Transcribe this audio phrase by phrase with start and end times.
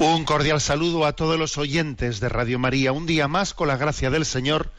[0.00, 2.90] Un cordial saludo a todos los oyentes de Radio María.
[2.90, 4.72] Un día más, con la gracia del Señor,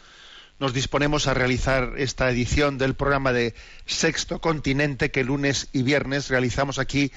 [0.58, 3.54] nos disponemos a realizar esta edición del programa de
[3.86, 7.12] Sexto Continente que lunes y viernes realizamos aquí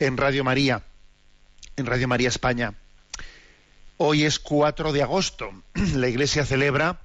[0.00, 0.82] en Radio María,
[1.76, 2.74] en Radio María España.
[3.98, 5.52] Hoy es 4 de agosto.
[5.94, 7.02] La Iglesia celebra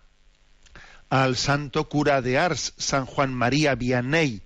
[1.12, 4.42] al santo cura de Ars, San Juan María Vianney.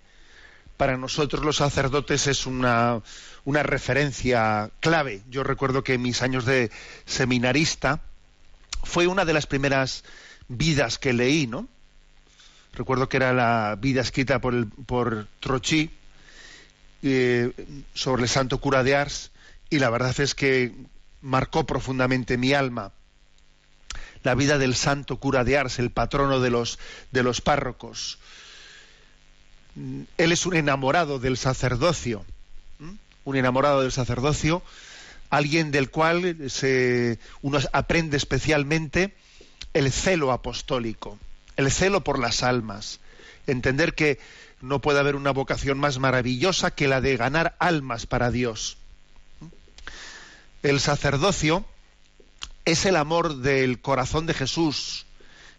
[0.75, 3.01] Para nosotros los sacerdotes es una,
[3.45, 5.21] una referencia clave.
[5.29, 6.71] Yo recuerdo que en mis años de
[7.05, 8.01] seminarista
[8.83, 10.03] fue una de las primeras
[10.47, 11.67] vidas que leí, ¿no?
[12.73, 15.91] Recuerdo que era la vida escrita por, el, por Trochi
[17.03, 17.51] eh,
[17.93, 19.31] sobre el santo cura de Ars
[19.69, 20.73] y la verdad es que
[21.21, 22.91] marcó profundamente mi alma
[24.23, 26.79] la vida del santo cura de Ars, el patrono de los,
[27.11, 28.19] de los párrocos.
[29.75, 32.25] Él es un enamorado del sacerdocio.
[33.25, 34.63] Un enamorado del sacerdocio,
[35.29, 39.13] alguien del cual se, uno aprende especialmente
[39.73, 41.17] el celo apostólico,
[41.57, 42.99] el celo por las almas,
[43.47, 44.19] entender que
[44.61, 48.77] no puede haber una vocación más maravillosa que la de ganar almas para Dios.
[50.61, 51.65] El sacerdocio
[52.65, 55.05] es el amor del corazón de Jesús.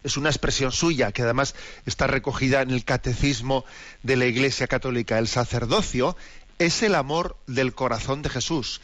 [0.03, 1.55] Es una expresión suya que además
[1.85, 3.65] está recogida en el catecismo
[4.03, 5.19] de la Iglesia Católica.
[5.19, 6.15] El sacerdocio
[6.59, 8.81] es el amor del corazón de Jesús.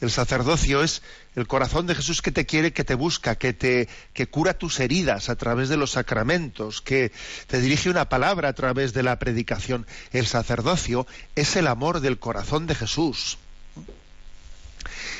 [0.00, 1.00] El sacerdocio es
[1.36, 4.80] el corazón de Jesús que te quiere, que te busca, que te que cura tus
[4.80, 7.12] heridas a través de los sacramentos, que
[7.46, 9.86] te dirige una palabra a través de la predicación.
[10.10, 11.06] El sacerdocio
[11.36, 13.38] es el amor del corazón de Jesús.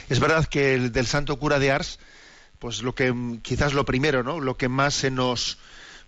[0.09, 2.01] Es verdad que el del santo cura de Ars
[2.63, 4.39] pues lo que quizás lo primero, ¿no?
[4.39, 5.59] Lo que más se nos,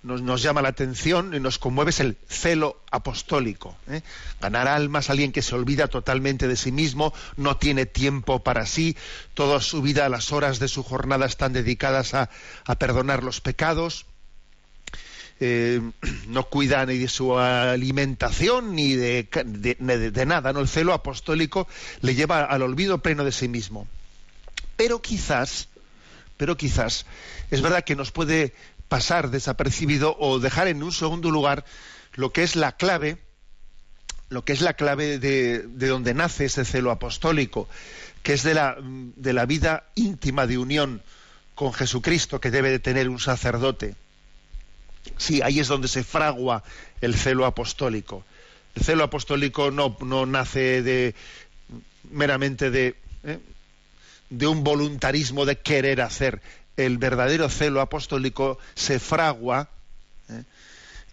[0.04, 3.76] nos, llama la atención y nos conmueve es el celo apostólico.
[3.88, 4.02] ¿eh?
[4.40, 8.96] Ganar almas, alguien que se olvida totalmente de sí mismo, no tiene tiempo para sí,
[9.32, 12.28] toda su vida, las horas de su jornada están dedicadas a,
[12.66, 14.06] a perdonar los pecados.
[15.40, 15.80] Eh,
[16.28, 20.60] no cuida ni de su alimentación ni de, de, de, de nada, ¿no?
[20.60, 21.66] El celo apostólico
[22.02, 23.88] le lleva al olvido pleno de sí mismo.
[24.76, 25.68] Pero quizás,
[26.36, 27.06] pero quizás
[27.50, 28.54] es verdad que nos puede
[28.88, 31.64] pasar desapercibido o dejar en un segundo lugar
[32.14, 33.18] lo que es la clave,
[34.28, 37.68] lo que es la clave de, de donde nace ese celo apostólico,
[38.22, 41.02] que es de la, de la vida íntima de unión
[41.54, 43.94] con Jesucristo que debe de tener un sacerdote.
[45.16, 46.64] Sí, ahí es donde se fragua
[47.00, 48.24] el celo apostólico.
[48.74, 51.14] El celo apostólico no, no nace de
[52.10, 53.38] meramente de, ¿eh?
[54.30, 56.40] de un voluntarismo de querer hacer.
[56.76, 59.68] El verdadero celo apostólico se fragua
[60.28, 60.42] ¿eh?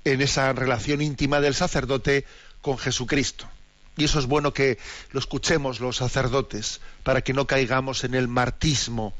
[0.05, 2.25] en esa relación íntima del sacerdote
[2.61, 3.47] con Jesucristo.
[3.97, 4.79] Y eso es bueno que
[5.11, 9.13] lo escuchemos los sacerdotes, para que no caigamos en el martismo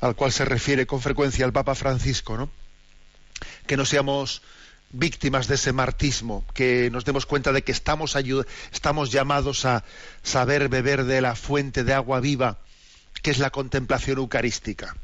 [0.00, 2.50] al cual se refiere con frecuencia el Papa Francisco, ¿no?
[3.66, 4.42] Que no seamos
[4.90, 8.16] víctimas de ese martismo, que nos demos cuenta de que estamos,
[8.72, 9.84] estamos llamados a
[10.22, 12.58] saber beber de la fuente de agua viva,
[13.22, 14.96] que es la contemplación eucarística.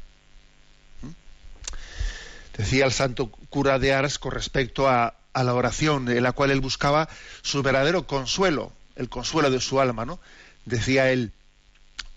[2.57, 6.61] Decía el santo cura de Ars con respecto a, la oración, en la cual él
[6.61, 7.09] buscaba
[7.41, 10.19] su verdadero consuelo, el consuelo de su alma, ¿no?
[10.65, 11.31] Decía él,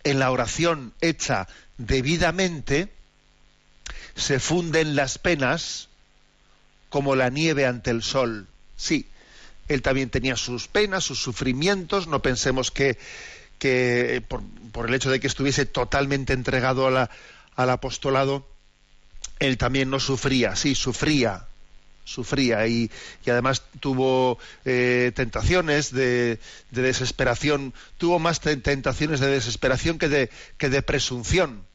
[0.05, 1.49] en la oración hecha
[1.79, 2.93] debidamente,
[4.15, 5.89] se funden las penas
[6.91, 8.47] como la nieve ante el sol.
[8.77, 9.09] Sí,
[9.69, 12.99] él también tenía sus penas, sus sufrimientos, no pensemos que,
[14.29, 14.43] por,
[14.73, 18.47] por, el hecho de que estuviese totalmente entregado al apostolado,
[19.39, 21.47] él también no sufría, sí, sufría,
[22.05, 22.91] sufría y,
[23.25, 26.39] y además tuvo eh, tentaciones de,
[26.71, 31.67] de, desesperación, tuvo más tentaciones de desesperación que de, que de presunción.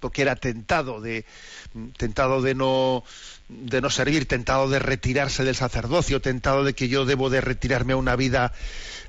[0.00, 1.24] porque era tentado de
[1.96, 3.04] tentado de no
[3.48, 7.92] de no servir, tentado de retirarse del sacerdocio, tentado de que yo debo de retirarme
[7.92, 8.52] a una vida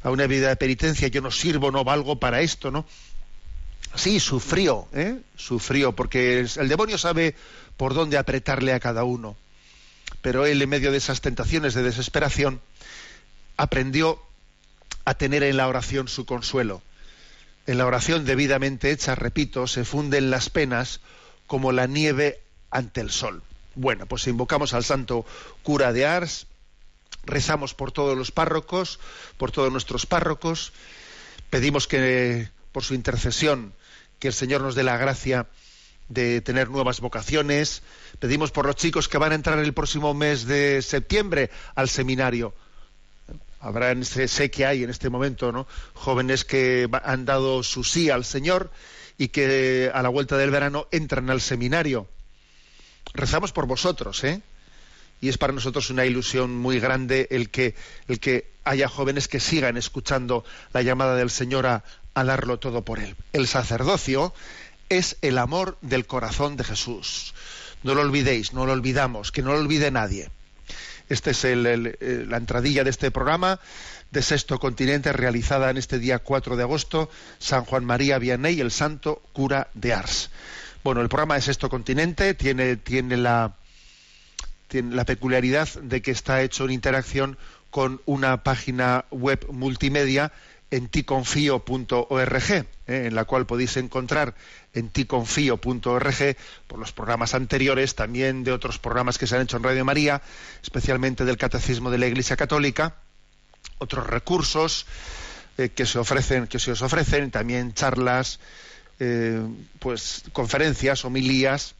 [0.04, 2.86] a una vida de penitencia, yo no sirvo, no valgo para esto, ¿no?
[3.96, 5.20] Sí, sufrió, ¿eh?
[5.36, 7.36] Sufrió, porque el demonio sabe
[7.80, 9.38] por dónde apretarle a cada uno.
[10.22, 12.60] Pero él, en medio de esas tentaciones de desesperación,
[13.56, 14.22] aprendió
[15.06, 16.82] a tener en la oración su consuelo.
[17.68, 21.00] En la oración debidamente hecha, repito, se funden las penas
[21.48, 23.44] como la nieve ante el sol.
[23.76, 25.26] Bueno, pues invocamos al santo
[25.64, 26.48] cura de Ars,
[27.24, 29.00] rezamos por todos los párrocos,
[29.38, 30.74] por todos nuestros párrocos,
[31.50, 33.74] pedimos que por su intercesión
[34.20, 35.48] que el Señor nos dé la gracia
[36.10, 37.82] de tener nuevas vocaciones,
[38.20, 42.54] pedimos por los chicos que van a entrar el próximo mes de septiembre al seminario.
[43.62, 45.68] Habrá, sé que hay en este momento, ¿no?
[45.94, 48.72] jóvenes que han dado su sí al Señor
[49.18, 52.08] y que a la vuelta del verano entran al seminario
[53.14, 54.42] rezamos por vosotros, ¿eh?
[55.22, 57.76] Y es para nosotros una ilusión muy grande el que,
[58.08, 61.84] el que haya jóvenes que sigan escuchando la llamada del Señor a,
[62.14, 63.16] a darlo todo por Él.
[63.34, 64.34] El sacerdocio
[64.90, 67.34] es el amor del corazón de Jesús.
[67.84, 70.30] No lo olvidéis, no lo olvidamos, que no lo olvide nadie.
[71.08, 73.60] Esta es la entradilla de este programa
[74.12, 78.72] de Sexto Continente realizada en este día 4 de agosto, San Juan María Vianney, el
[78.72, 80.30] santo cura de Ars.
[80.84, 83.56] Bueno, el programa de Sexto Continente tiene, tiene, la,
[84.68, 87.38] tiene la peculiaridad de que está hecho en interacción
[87.70, 90.32] con una página web multimedia
[90.72, 92.66] en ticonfio.org, ¿eh?
[92.88, 94.36] en la cual podéis encontrar
[94.74, 96.38] en ticonfio.org
[96.68, 100.22] por los programas anteriores, también de otros programas que se han hecho en Radio María,
[100.62, 102.96] especialmente del Catecismo de la Iglesia Católica,
[103.80, 104.86] otros recursos
[105.58, 108.40] eh, que se ofrecen, que se os ofrecen, también charlas,
[109.00, 109.42] eh,
[109.80, 111.76] pues conferencias, homilías,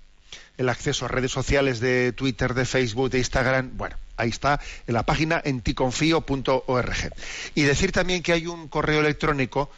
[0.60, 4.94] el acceso a redes sociales de Twitter, de Facebook, de Instagram, bueno, ahí está en
[4.94, 7.14] la página en ticonfío.org.
[7.56, 9.72] Y decir también que hay un correo electrónico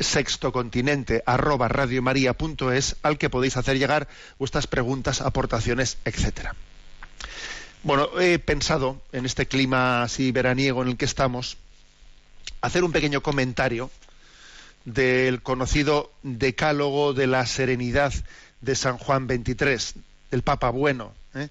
[0.00, 4.08] sextocontinente arroba al que podéis hacer llegar
[4.38, 6.54] vuestras preguntas, aportaciones, etcétera.
[7.82, 11.58] Bueno, he pensado en este clima así veraniego en el que estamos
[12.62, 13.90] hacer un pequeño comentario
[14.86, 18.14] del conocido Decálogo de la Serenidad
[18.60, 21.48] de San Juan XXIII, del Papa Bueno, ¿eh?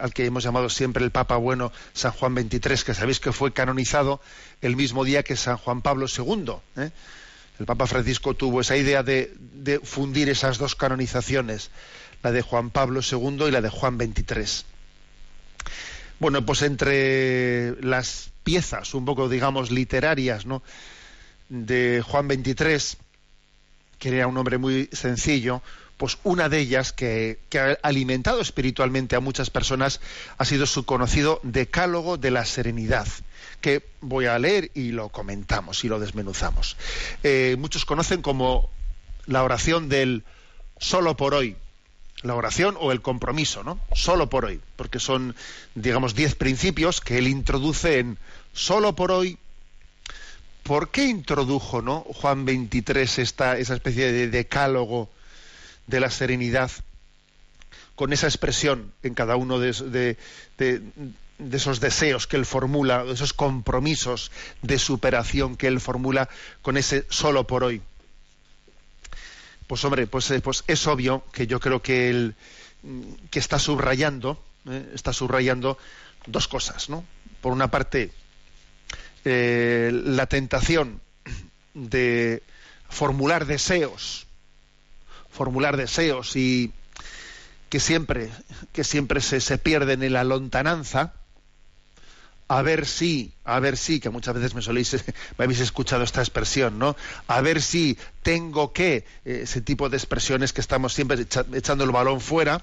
[0.00, 3.52] al que hemos llamado siempre el Papa Bueno San Juan XXIII, que sabéis que fue
[3.52, 4.20] canonizado
[4.60, 6.52] el mismo día que San Juan Pablo II.
[6.76, 6.90] ¿eh?
[7.58, 11.70] El Papa Francisco tuvo esa idea de, de, fundir esas dos canonizaciones,
[12.22, 14.66] la de Juan Pablo II y la de Juan XXIII.
[16.18, 20.62] Bueno, pues entre las piezas, un poco, digamos, literarias, ¿no?
[21.48, 22.96] de Juan 23,
[23.98, 25.62] que era un hombre muy sencillo,
[26.04, 30.02] pues una de ellas que, ha alimentado espiritualmente a muchas personas
[30.36, 33.08] ha sido su conocido Decálogo de la Serenidad,
[33.62, 36.76] que voy a leer y lo comentamos y lo desmenuzamos.
[37.22, 38.68] Eh, muchos conocen como
[39.24, 40.24] la oración del
[40.76, 41.56] solo por hoy,
[42.20, 43.80] la oración o el compromiso, ¿no?
[43.94, 45.34] Solo por hoy, porque son,
[45.74, 48.18] digamos, diez principios que él introduce en
[48.52, 49.38] solo por hoy
[50.64, 52.00] ¿por qué introdujo ¿no?
[52.00, 55.08] Juan 23 esta, esa especie de decálogo
[55.86, 56.70] de la serenidad
[57.94, 60.16] con esa expresión en cada uno de,
[61.52, 66.28] esos deseos que él formula, de esos compromisos de superación que él formula
[66.62, 67.82] con ese solo por hoy?
[69.66, 72.34] Pues hombre, pues, eh, pues es obvio que yo creo que él
[73.30, 74.90] que está subrayando, ¿eh?
[74.94, 75.78] está subrayando
[76.26, 77.04] dos cosas, ¿no?
[77.40, 78.10] Por una parte,
[79.24, 81.00] eh, la tentación
[81.72, 82.42] de
[82.88, 84.26] formular deseos,
[85.34, 86.72] formular deseos y
[87.68, 88.30] que siempre,
[88.72, 91.12] que siempre se, se pierden en la lontananza,
[92.46, 94.94] a ver si, a ver si, que muchas veces me soléis,
[95.38, 96.96] me habéis escuchado esta expresión, ¿no?
[97.26, 101.90] A ver si tengo que, eh, ese tipo de expresiones que estamos siempre echando el
[101.90, 102.62] balón fuera,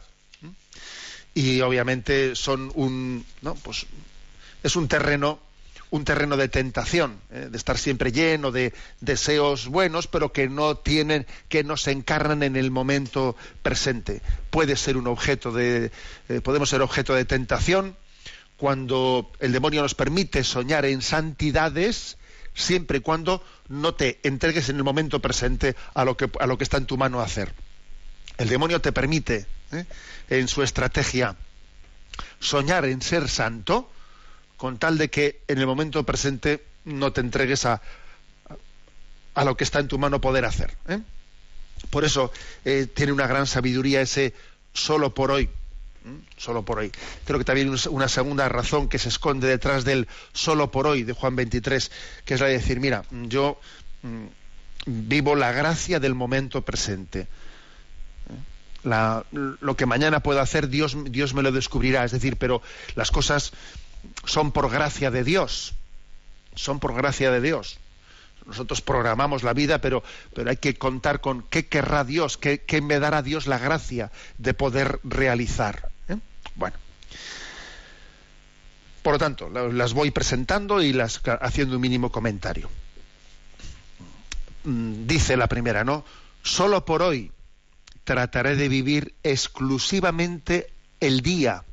[1.34, 3.56] y obviamente son un, ¿no?
[3.56, 3.86] Pues
[4.63, 5.40] es un terreno
[5.91, 7.50] un terreno de tentación, ¿eh?
[7.51, 12.43] de estar siempre lleno de deseos buenos, pero que no tienen, que no se encarnan
[12.43, 14.21] en el momento presente.
[14.50, 15.91] Puede ser un objeto de,
[16.29, 17.98] eh, podemos ser objeto de tentación
[18.55, 22.17] cuando el demonio nos permite soñar en santidades,
[22.53, 26.57] siempre y cuando no te entregues en el momento presente a lo que, a lo
[26.57, 27.53] que está en tu mano hacer.
[28.38, 29.86] El demonio te permite, ¿eh?
[30.29, 31.36] en su estrategia,
[32.39, 33.91] soñar en ser santo,
[34.62, 37.82] con tal de que en el momento presente no te entregues a,
[39.34, 40.77] a lo que está en tu mano poder hacer.
[40.88, 41.00] ¿eh?
[41.89, 42.32] Por eso
[42.63, 44.36] eh, tiene una gran sabiduría ese
[44.72, 45.50] solo por hoy.
[46.38, 46.91] Solo por hoy.
[47.25, 51.13] Creo que también una segunda razón que se esconde detrás del solo por hoy de
[51.13, 51.91] Juan 23,
[52.24, 53.60] que es la de decir, mira, yo
[54.03, 54.25] mm,
[54.86, 57.27] vivo la gracia del momento presente.
[58.84, 62.06] lo que mañana pueda hacer, Dios, Dios me lo descubrirá.
[62.06, 62.62] Es decir, pero
[62.94, 63.53] las cosas
[64.25, 65.74] son por gracia de Dios.
[66.55, 67.79] Son por gracia de Dios.
[68.46, 70.03] Nosotros programamos la vida, pero,
[70.34, 74.53] pero hay que contar con qué querrá Dios, qué, me dará Dios la gracia de
[74.53, 75.89] poder realizar.
[76.10, 76.17] ¿eh?
[76.55, 76.75] Bueno.
[79.03, 82.70] Por lo tanto, las voy presentando y las haciendo un mínimo comentario.
[84.63, 86.05] Mm, dice la primera, ¿no?
[86.43, 87.31] Solo por hoy
[88.03, 91.63] trataré de vivir exclusivamente el día,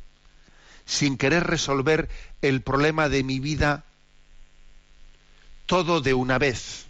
[0.89, 2.09] sin querer resolver
[2.41, 3.85] el problema de mi vida
[5.67, 6.87] todo de una vez.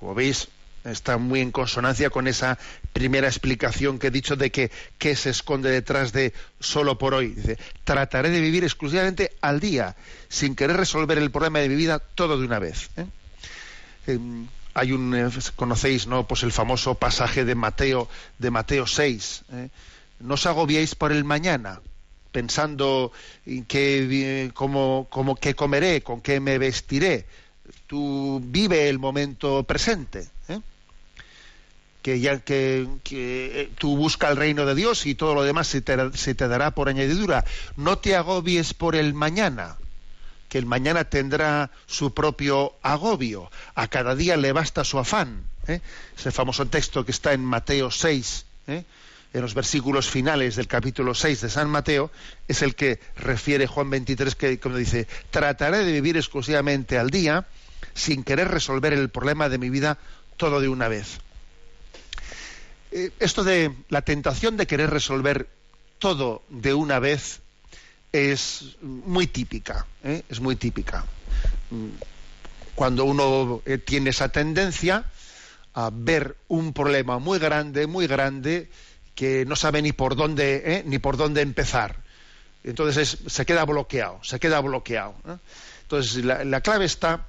[0.00, 0.48] Como veis,
[0.84, 2.58] está muy en consonancia con esa
[2.92, 7.28] primera explicación que he dicho de que qué se esconde detrás de solo por hoy.
[7.28, 9.94] Dice, trataré de vivir exclusivamente al día,
[10.28, 12.90] sin querer resolver el problema de mi vida todo de una vez.
[12.96, 13.06] ¿eh?
[14.08, 19.42] Em, hay un eh, conocéis no pues el famoso pasaje de Mateo de Mateo 6
[19.52, 19.68] ¿eh?
[20.20, 21.80] no os agobiéis por el mañana
[22.32, 23.12] pensando
[23.46, 25.08] en qué, cómo,
[25.40, 27.26] qué comeré, con qué me vestiré.
[27.86, 30.28] Tú vive el momento presente.
[30.48, 30.60] ¿eh?
[32.02, 35.80] Que ya que, que, tú busca el reino de Dios y todo lo demás se
[35.80, 37.44] te, se te dará por añadidura.
[37.76, 39.76] No te agobies por el mañana,
[40.48, 43.50] que el mañana tendrá su propio agobio.
[43.74, 45.44] A cada día le basta su afán.
[45.66, 45.80] ¿eh?
[46.16, 48.44] Ese famoso texto que está en Mateo 6.
[48.68, 48.84] ¿eh?
[49.32, 52.10] En los versículos finales del capítulo 6 de San Mateo,
[52.46, 57.46] es el que refiere Juan 23, que como dice, trataré de vivir exclusivamente al día
[57.94, 59.98] sin querer resolver el problema de mi vida
[60.36, 61.18] todo de una vez.
[62.90, 65.48] Eh, esto de la tentación de querer resolver
[65.98, 67.40] todo de una vez
[68.12, 70.22] es muy típica, ¿eh?
[70.28, 71.04] es muy típica.
[72.74, 75.04] Cuando uno eh, tiene esa tendencia
[75.74, 78.70] a ver un problema muy grande, muy grande,
[79.18, 80.82] que no sabe ni por dónde, ¿eh?
[80.86, 81.96] ni por dónde empezar.
[82.62, 85.16] Entonces se queda bloqueado, se queda bloqueado.
[85.82, 87.26] Entonces la, clave está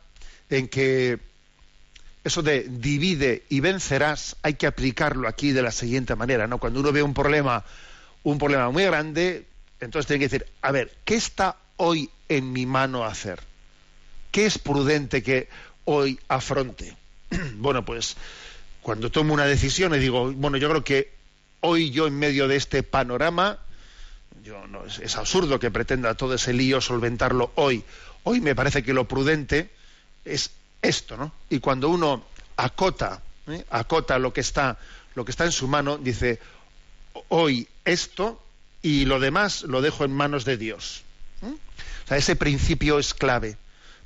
[0.52, 1.18] en que
[2.24, 6.60] eso de divide y vencerás hay que aplicarlo aquí de la siguiente manera, ¿no?
[6.60, 7.66] Cuando uno ve un problema,
[8.22, 9.48] un problema muy grande,
[9.80, 13.40] entonces tiene que decir, a ver, ¿qué está hoy en mi mano hacer?
[14.30, 15.50] ¿Qué es prudente que
[15.86, 16.96] hoy afronte?
[17.56, 18.16] bueno, pues
[18.84, 21.19] cuando tomo una decisión y digo, bueno, yo creo que
[21.62, 23.60] hoy yo en medio de este panorama,
[24.44, 27.84] yo, no, es, absurdo que pretenda todo ese lío solventarlo hoy.
[28.24, 29.70] Hoy me parece que lo prudente
[30.26, 30.52] es
[30.82, 31.34] esto, ¿no?
[31.50, 32.24] Y cuando uno
[32.58, 33.66] acota, ¿eh?
[33.70, 34.78] acota lo que está,
[35.16, 36.40] lo que está en su mano, dice
[37.30, 38.42] hoy esto
[38.82, 41.04] y lo demás lo dejo en manos de Dios.
[41.42, 41.54] ¿eh?
[42.06, 43.58] O sea, ese principio es clave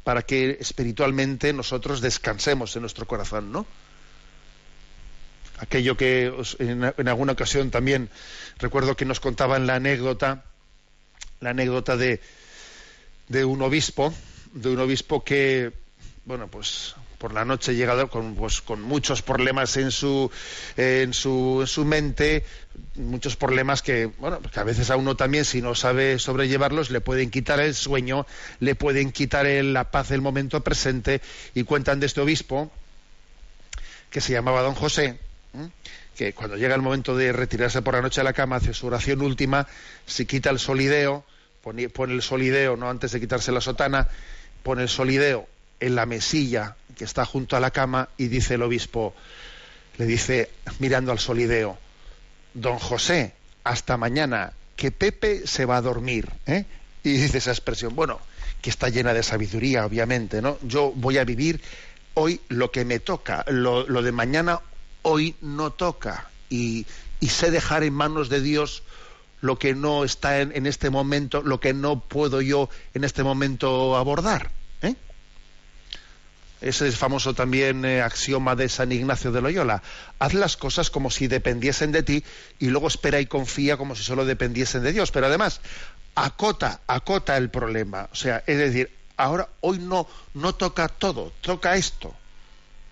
[0.04, 3.66] para que espiritualmente nosotros descansemos en nuestro corazón, ¿no?
[5.64, 8.10] Aquello que en, alguna ocasión también
[8.60, 10.44] recuerdo que nos contaban la anécdota,
[11.40, 12.22] la anécdota de,
[13.30, 14.14] de un obispo,
[14.54, 15.72] de un obispo que,
[16.26, 20.30] bueno, pues por la noche llegado con, pues, con muchos problemas en su,
[20.76, 22.44] en su, en su mente,
[22.96, 27.00] muchos problemas que, bueno, que a veces a uno también, si no sabe sobrellevarlos, le
[27.00, 28.28] pueden quitar el sueño,
[28.60, 31.22] le pueden quitar la paz del momento presente,
[31.56, 32.70] y cuentan de este obispo,
[34.10, 35.18] que se llamaba don José,
[36.16, 38.88] que cuando llega el momento de retirarse por la noche a la cama, hace su
[38.88, 39.68] oración última,
[40.06, 41.24] se quita el solideo,
[41.62, 44.08] pone, el solideo, no antes de quitarse la sotana,
[44.64, 45.48] pone el solideo
[45.80, 49.14] en la mesilla que está junto a la cama y dice el obispo,
[49.98, 51.78] le dice, mirando al solideo,
[52.54, 53.34] don José,
[53.64, 56.30] hasta mañana, que Pepe se va a dormir.
[56.46, 56.66] ¿eh?
[57.04, 58.20] Y dice esa expresión, bueno,
[58.62, 60.58] que está llena de sabiduría, obviamente, ¿no?
[60.62, 61.62] Yo voy a vivir
[62.14, 64.62] hoy lo que me toca, lo, lo de mañana
[65.04, 66.86] hoy no toca y,
[67.22, 68.84] sé dejar en manos de Dios
[69.42, 73.96] lo que no está en, este momento, lo que no puedo yo en este momento
[73.98, 74.52] abordar.
[74.82, 74.96] ¿eh?
[76.62, 79.84] Ese es famoso también eh, axioma de San Ignacio de Loyola.
[80.20, 82.24] Haz las cosas como si dependiesen de ti
[82.60, 85.12] y luego espera y confía como si solo dependiesen de Dios.
[85.12, 85.60] Pero además,
[86.16, 88.10] acota, acota el problema.
[88.12, 92.16] O sea, es decir, ahora, hoy no, no toca todo, toca esto.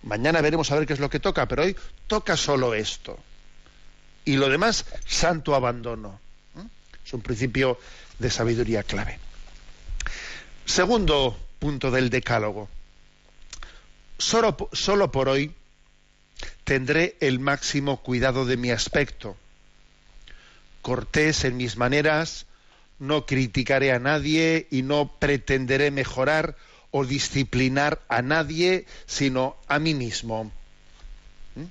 [0.03, 1.75] Mañana veremos a ver qué es lo que toca, pero hoy
[2.08, 3.20] toca solo esto.
[4.25, 6.20] Y lo demás, santo abandono.
[6.55, 6.65] ¿Mm?
[7.05, 7.79] Es un principio
[8.20, 9.20] de sabiduría clave.
[10.65, 12.70] Segundo punto del decálogo.
[14.17, 15.53] Solo, solo por hoy
[16.63, 19.36] tendré el máximo cuidado de mi aspecto,
[20.81, 22.46] cortés en mis maneras,
[23.00, 26.55] no criticaré a nadie y no pretenderé mejorar
[26.92, 30.52] o disciplinar a nadie, sino a mí mismo.
[31.56, 31.64] ¿Mm?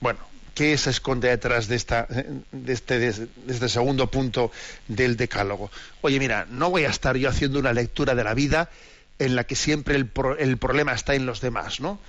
[0.00, 0.20] Bueno,
[0.54, 4.50] ¿qué se esconde detrás de, esta, de, este, este segundo punto
[4.88, 5.70] del decálogo?
[6.00, 8.70] Oye, mira, no voy a estar yo haciendo una lectura de la vida
[9.18, 12.00] en la que siempre el, el problema está en los demás, ¿no?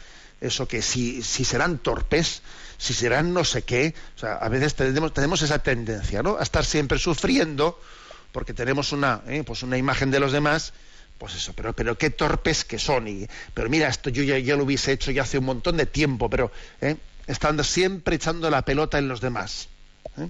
[0.42, 2.42] Eso que si, si serán torpes,
[2.78, 6.38] si serán no sé qué, o sea, a veces tenemos, tenemos esa tendencia, ¿no?
[6.38, 7.80] A estar siempre sufriendo
[8.32, 9.44] porque tenemos una, ¿eh?
[9.46, 10.74] pues una imagen de los demás,
[11.18, 14.64] pues eso, pero, pero qué torpes que son, y, pero mira, esto yo ya, lo
[14.64, 16.98] hubiese hecho ya hace un montón de tiempo, pero ¿eh?
[17.28, 19.70] estando siempre echando la pelota en los demás.
[20.18, 20.30] ¿eh?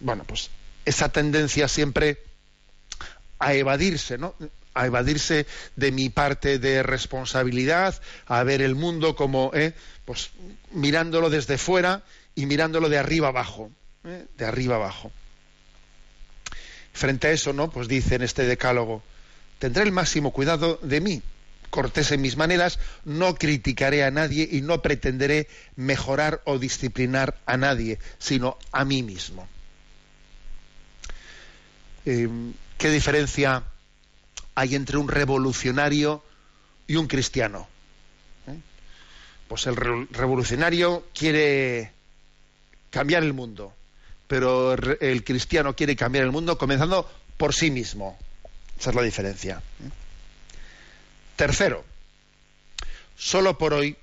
[0.00, 0.50] Bueno, pues
[0.84, 2.22] esa tendencia siempre
[3.38, 4.34] a evadirse, ¿no?
[4.78, 9.74] a evadirse de mi parte de responsabilidad, a ver el mundo como, ¿eh?
[10.04, 10.30] pues
[10.70, 12.04] mirándolo desde fuera
[12.36, 13.72] y mirándolo de arriba abajo,
[14.04, 14.26] ¿eh?
[14.36, 15.10] de arriba abajo.
[16.92, 17.70] Frente a eso, ¿no?
[17.70, 19.02] Pues dice en este decálogo,
[19.58, 21.22] tendré el máximo cuidado de mí,
[21.70, 27.56] cortés en mis maneras, no criticaré a nadie y no pretenderé mejorar o disciplinar a
[27.56, 29.48] nadie, sino a mí mismo.
[32.06, 32.28] Eh,
[32.78, 33.64] ¿Qué diferencia
[34.58, 36.20] hay entre un revolucionario
[36.88, 37.68] y un cristiano.
[38.48, 38.58] ¿Eh?
[39.46, 39.76] Pues el
[40.10, 41.92] revolucionario quiere
[42.90, 43.72] cambiar el mundo,
[44.26, 48.18] pero el cristiano quiere cambiar el mundo comenzando por sí mismo.
[48.78, 49.62] Esa es la diferencia.
[51.36, 51.84] Tercero,
[53.16, 53.96] solo por hoy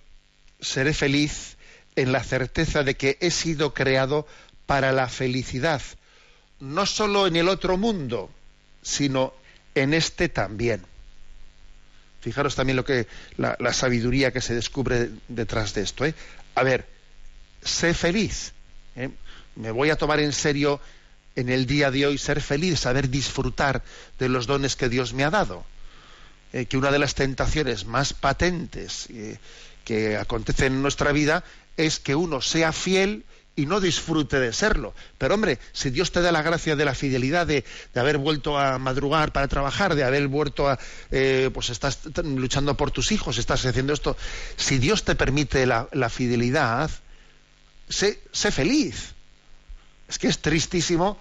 [0.59, 1.57] seré feliz
[1.95, 4.27] en la certeza de que he sido creado
[4.65, 5.81] para la felicidad,
[6.59, 8.29] no solo en el otro mundo,
[8.81, 9.33] sino
[9.75, 10.85] en este también.
[12.21, 16.05] Fijaros también lo que la, sabiduría que se descubre detrás de esto.
[16.05, 16.15] ¿eh?
[16.55, 16.87] A ver,
[17.61, 18.53] sé feliz.
[18.95, 19.09] ¿eh?
[19.55, 20.81] Me voy a tomar en serio
[21.35, 23.83] en el día de hoy ser feliz, saber disfrutar
[24.19, 25.65] de los dones que Dios me ha dado.
[26.53, 29.37] Eh, que una de las tentaciones más patentes eh,
[29.83, 31.43] que acontecen en nuestra vida
[31.75, 34.93] es que uno sea fiel y no disfrute de serlo.
[35.17, 37.63] Pero hombre, si Dios te da la gracia de la fidelidad de,
[37.95, 40.77] haber vuelto a madrugar para trabajar, de haber vuelto a,
[41.11, 44.17] eh, pues estás luchando por tus hijos, estás haciendo esto,
[44.57, 46.89] si Dios te permite la, fidelidad,
[47.89, 49.14] sé, sé, feliz.
[50.15, 51.17] Es que es tristísimo.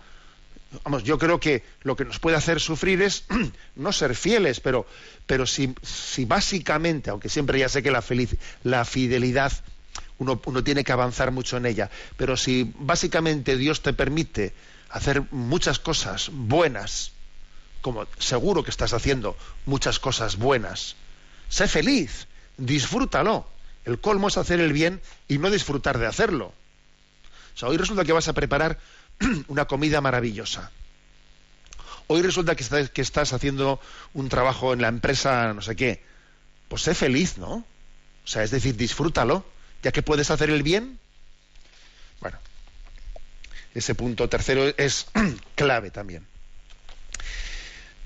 [0.85, 3.25] Vamos, yo creo que lo que nos puede hacer sufrir es
[3.75, 4.87] no ser fieles, pero,
[5.27, 9.53] pero si, si básicamente, aunque siempre ya sé que la, feliz, la fidelidad
[10.19, 11.91] uno, tiene que avanzar mucho en ella.
[12.17, 14.55] Pero si básicamente Dios te permite
[14.91, 17.11] hacer muchas cosas buenas,
[17.81, 20.95] como seguro que estás haciendo muchas cosas buenas,
[21.49, 22.29] sé feliz,
[22.59, 23.45] disfrútalo.
[23.85, 26.55] El colmo es hacer el bien y no disfrutar de hacerlo.
[27.55, 28.79] O sea, hoy resulta que vas a preparar
[29.49, 30.71] una comida maravillosa.
[32.07, 33.81] Hoy resulta que estás, haciendo
[34.13, 36.03] un trabajo en la empresa, no sé qué.
[36.69, 37.55] Pues sé feliz, ¿no?
[37.55, 39.45] O sea, es decir, disfrútalo
[39.83, 40.99] ya que puedes hacer el bien.
[42.21, 42.39] Bueno,
[43.75, 45.07] ese punto tercero es
[45.55, 46.27] clave también.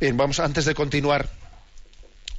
[0.00, 1.28] Bien, vamos, antes de continuar,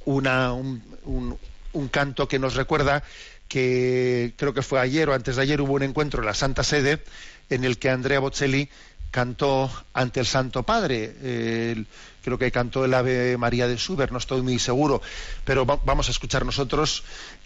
[0.06, 1.38] una, un,
[1.72, 3.02] un, canto que nos recuerda
[3.50, 6.62] que creo que fue ayer o antes de ayer hubo un encuentro en la Santa
[6.62, 7.02] Sede
[7.50, 8.70] en el que Andrea Bocelli
[9.10, 11.84] cantó ante el Santo Padre.
[12.22, 15.02] creo que cantó el Ave María de Schubert, no estoy muy seguro,
[15.44, 17.02] pero vamos a escuchar nosotros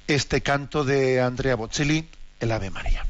[0.06, 2.06] este canto de Andrea Bocelli,
[2.38, 3.06] el Ave María.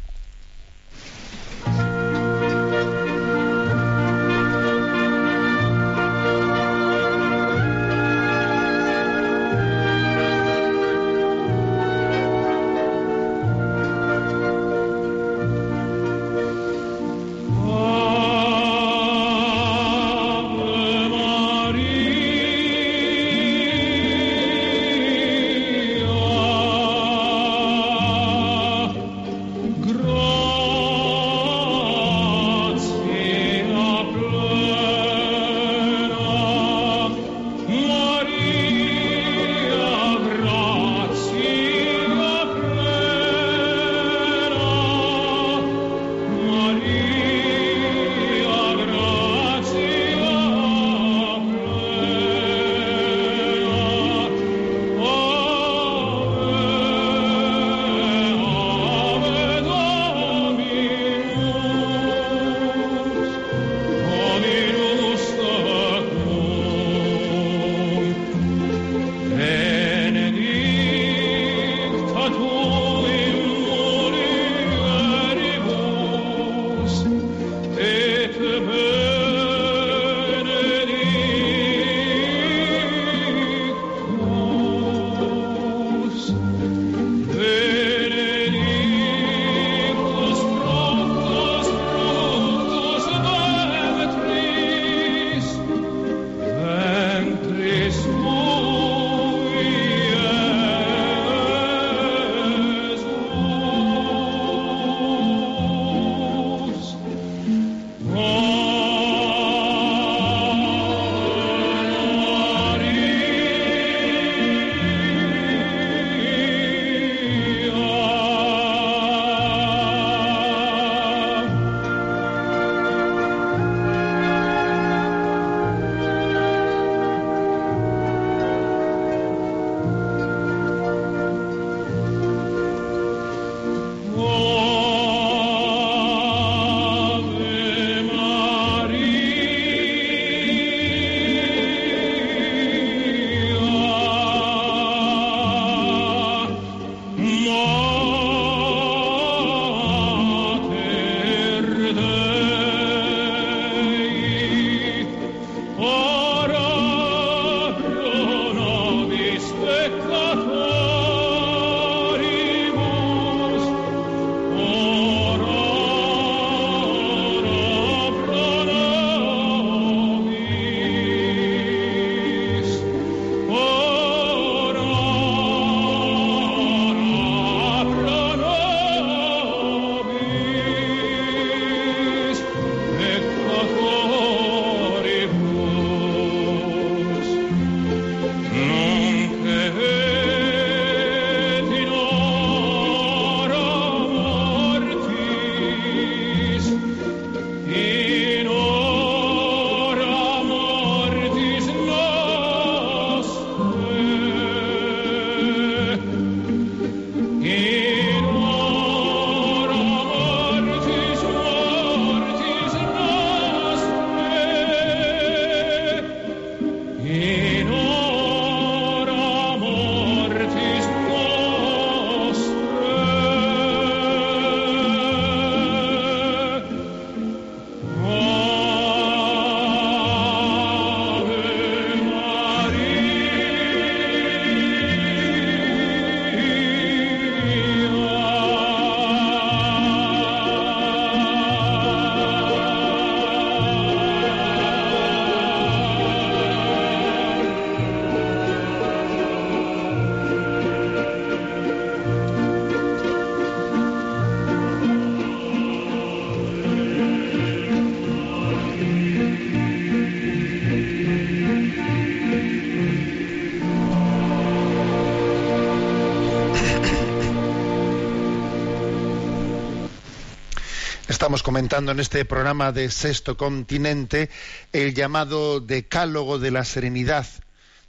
[271.24, 274.28] Estamos comentando en este programa de Sexto Continente
[274.74, 277.26] el llamado Decálogo de la Serenidad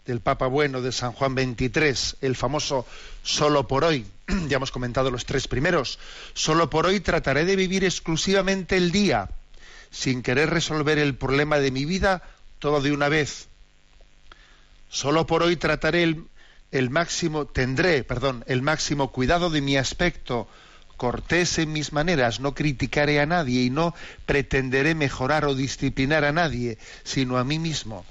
[0.06, 2.88] del Papa Bueno de San Juan XXIII, el famoso
[3.24, 4.06] Solo por hoy.
[4.48, 6.00] ya hemos comentado los tres primeros.
[6.34, 9.30] Solo por hoy trataré de vivir exclusivamente el día,
[9.91, 12.24] sin querer resolver el problema de mi vida
[12.60, 13.50] todo de una vez.
[14.89, 16.24] Solo por hoy trataré el,
[16.71, 20.48] el máximo, tendré, perdón, el máximo cuidado de mi aspecto,
[20.98, 23.94] cortés en mis maneras, no criticaré a nadie y no
[24.26, 28.06] pretenderé mejorar o disciplinar a nadie, sino a mí mismo.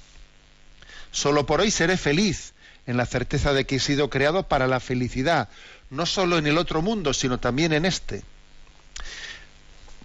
[1.11, 2.55] Solo por hoy seré feliz,
[2.87, 5.49] en la certeza de que he sido creado para la felicidad,
[5.91, 8.23] no solo en el otro mundo, sino también en este.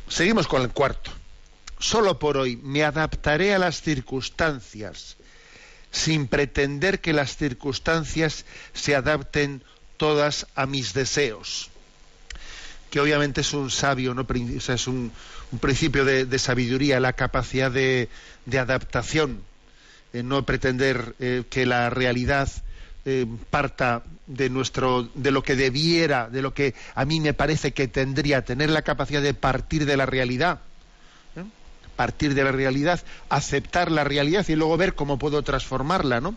[0.08, 1.12] Seguimos con el cuarto.
[1.80, 5.18] Solo por hoy me adaptaré a las circunstancias,
[5.92, 9.64] sin pretender que las circunstancias se adapten
[9.98, 11.69] todas a mis deseos
[12.90, 14.26] que obviamente es un sabio, ¿no?
[14.30, 15.12] es un,
[15.60, 18.10] principio de, sabiduría, la capacidad de,
[18.46, 19.42] de adaptación,
[20.14, 22.50] eh, no pretender eh, que la realidad
[23.06, 27.74] eh, parta de nuestro, de lo que debiera, de lo que a mí me parece
[27.74, 30.60] que tendría, tener la capacidad de partir de la realidad,
[31.96, 36.34] partir de la realidad, aceptar la realidad y luego ver cómo puedo transformarla, ¿no?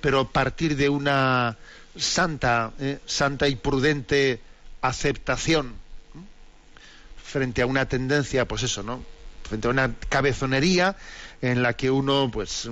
[0.00, 1.56] Pero partir de una
[1.96, 2.72] santa,
[3.04, 4.40] santa y prudente
[4.84, 5.74] aceptación
[7.16, 9.02] frente a una tendencia, pues eso, ¿no?
[9.48, 10.96] Frente a una cabezonería
[11.40, 12.68] en la que uno, pues,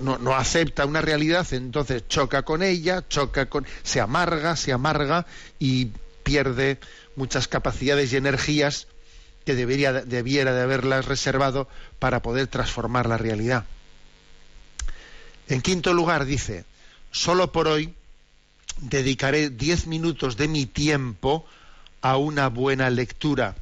[0.00, 5.26] no, no, acepta una realidad, entonces choca con ella, choca con, se amarga, se amarga
[5.60, 5.90] y
[6.24, 6.80] pierde
[7.14, 8.88] muchas capacidades y energías
[9.44, 11.68] que debería, debiera de haberlas reservado
[12.00, 13.64] para poder transformar la realidad.
[15.48, 16.64] En quinto lugar dice,
[17.12, 17.94] solo por hoy
[18.78, 21.46] dedicaré diez minutos de mi tiempo
[22.02, 23.56] a una buena lectura,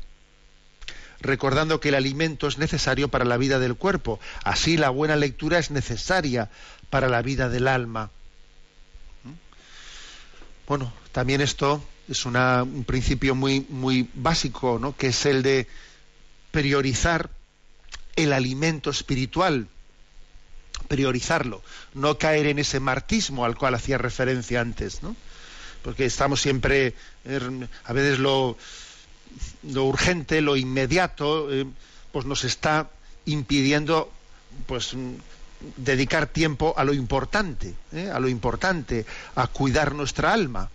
[1.21, 5.59] recordando que el alimento es necesario para la vida del cuerpo, así la buena lectura
[5.59, 6.51] es necesaria
[6.91, 8.11] para la vida del alma.
[10.67, 14.97] Bueno, también esto es un principio muy, muy básico, ¿no?
[14.97, 15.67] que es el de
[16.51, 17.31] priorizar
[18.17, 19.69] el alimento espiritual,
[20.93, 21.63] priorizarlo,
[21.95, 25.17] no caer en ese martismo al cual hacía referencia antes, ¿no?
[25.83, 26.93] Porque estamos siempre,
[27.85, 28.59] a veces lo,
[29.73, 31.65] urgente, lo inmediato, eh,
[32.13, 32.91] pues nos está
[33.25, 34.13] impidiendo,
[34.67, 34.95] pues
[35.79, 38.11] dedicar tiempo a lo importante, ¿eh?
[38.13, 40.69] a lo importante, a cuidar nuestra alma.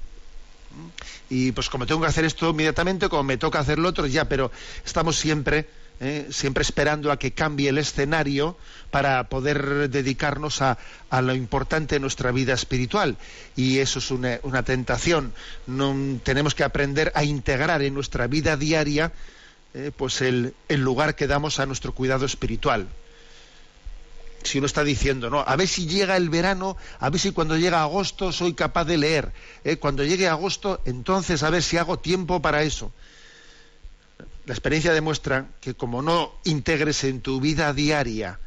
[1.30, 4.26] Y pues como tengo que hacer esto inmediatamente, como me toca hacer lo otro, ya,
[4.26, 4.52] pero
[4.84, 5.70] estamos siempre
[6.00, 6.28] ¿eh?
[6.32, 8.58] siempre esperando a que cambie el escenario
[8.92, 10.78] para poder dedicarnos a,
[11.22, 13.18] lo importante de nuestra vida espiritual.
[13.56, 15.34] Y eso es una, tentación.
[15.66, 19.12] No, tenemos que aprender a integrar en nuestra vida diaria
[19.74, 22.88] eh, pues el, el lugar que damos a nuestro cuidado espiritual
[24.48, 27.58] si uno está diciendo, no, a ver si llega el verano, a ver si cuando
[27.58, 29.34] llega agosto soy capaz de leer,
[29.64, 29.78] ¿eh?
[29.78, 32.92] cuando llegue agosto, entonces a ver si hago tiempo para eso.
[34.48, 38.40] La experiencia demuestra que como no integres en tu vida diaria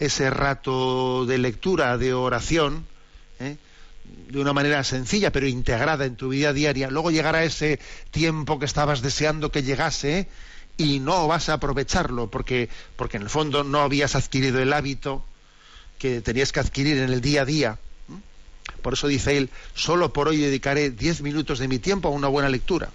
[0.00, 2.84] ese rato de lectura, de oración,
[3.38, 3.56] ¿eh?
[4.02, 7.78] de una manera sencilla pero integrada en tu vida diaria, luego llegará ese
[8.10, 10.26] tiempo que estabas deseando que llegase
[10.76, 15.24] y no vas a aprovecharlo porque, porque en el fondo no habías adquirido el hábito
[16.00, 17.78] que tenías que adquirir en el día a día.
[18.82, 22.26] Por eso dice él, solo por hoy dedicaré diez minutos de mi tiempo a una
[22.26, 22.90] buena lectura.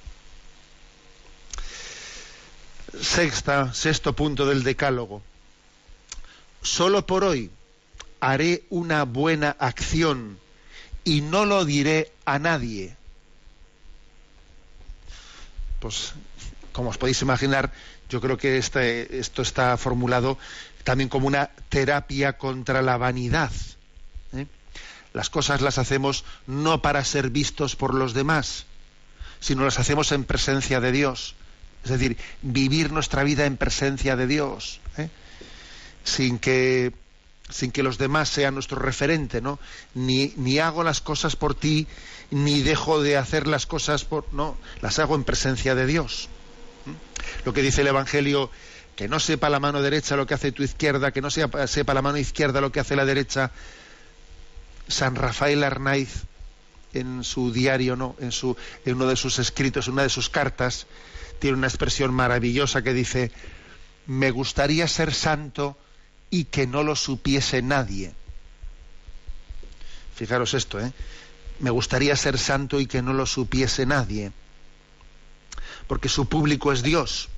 [3.02, 5.22] Sexta, sexto punto del decálogo.
[6.62, 7.52] Solo por hoy
[8.20, 10.40] haré una buena acción
[11.04, 12.96] y no lo diré a nadie.
[15.80, 16.14] Pues,
[16.74, 17.72] como os podéis imaginar,
[18.10, 20.38] yo creo que este, esto está formulado
[20.84, 23.52] también como una terapia contra la vanidad.
[24.34, 24.48] ¿eh?
[25.14, 28.66] Las cosas las hacemos no para ser vistos por los demás,
[29.40, 31.36] sino las hacemos en presencia de Dios.
[31.84, 35.10] Es decir, vivir nuestra vida en presencia de Dios, ¿eh?
[36.04, 36.94] sin que
[37.50, 39.60] sin que los demás sean nuestro referente, ¿no?
[39.96, 41.88] Ni, ni hago las cosas por ti,
[42.32, 44.32] ni dejo de hacer las cosas por.
[44.34, 46.30] No, las hago en presencia de Dios.
[46.86, 47.46] ¿Mm?
[47.46, 48.52] Lo que dice el Evangelio,
[48.96, 51.94] que no sepa la mano derecha lo que hace tu izquierda, que no sepa, sepa
[51.94, 53.52] la mano izquierda lo que hace la derecha.
[54.88, 56.26] San Rafael Arnaiz,
[56.94, 58.16] en su diario, ¿no?
[58.20, 60.86] En, su, en uno de sus escritos, en una de sus cartas,
[61.40, 63.32] tiene una expresión maravillosa que dice:
[64.06, 65.78] Me gustaría ser santo
[66.30, 68.14] y que no lo supiese nadie.
[70.16, 70.92] Fijaros esto, ¿eh?
[71.60, 74.32] Me gustaría ser santo y que no lo supiese nadie.
[75.88, 77.30] Porque su público es Dios.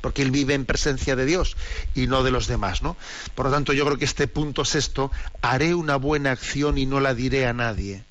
[0.00, 1.56] Porque él vive en presencia de Dios
[1.94, 2.96] y no de los demás, ¿no?
[3.34, 5.10] Por lo tanto, yo creo que este punto sexto,
[5.42, 8.04] haré una buena acción y no la diré a nadie.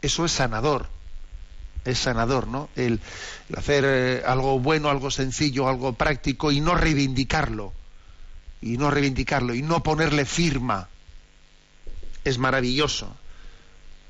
[0.00, 0.93] Eso es sanador.
[1.84, 2.70] Es sanador, ¿no?
[2.76, 3.00] El,
[3.56, 7.72] hacer eh, algo bueno, algo sencillo, algo práctico y no reivindicarlo
[8.62, 10.88] y no reivindicarlo y no ponerle firma
[12.24, 13.14] es maravilloso,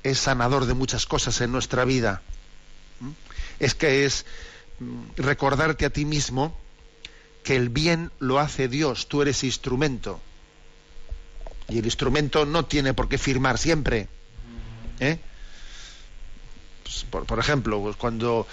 [0.03, 2.21] es sanador de muchas cosas en nuestra vida.
[3.01, 3.09] ¿Mm?
[3.59, 4.25] Es que es
[4.79, 6.57] mm, recordarte a ti mismo
[7.43, 10.21] que el bien lo hace Dios, tú eres instrumento.
[11.67, 14.07] Y el instrumento no tiene por qué firmar siempre.
[14.99, 15.19] ¿eh?
[16.85, 18.45] Pues, por, ejemplo, pues cuando,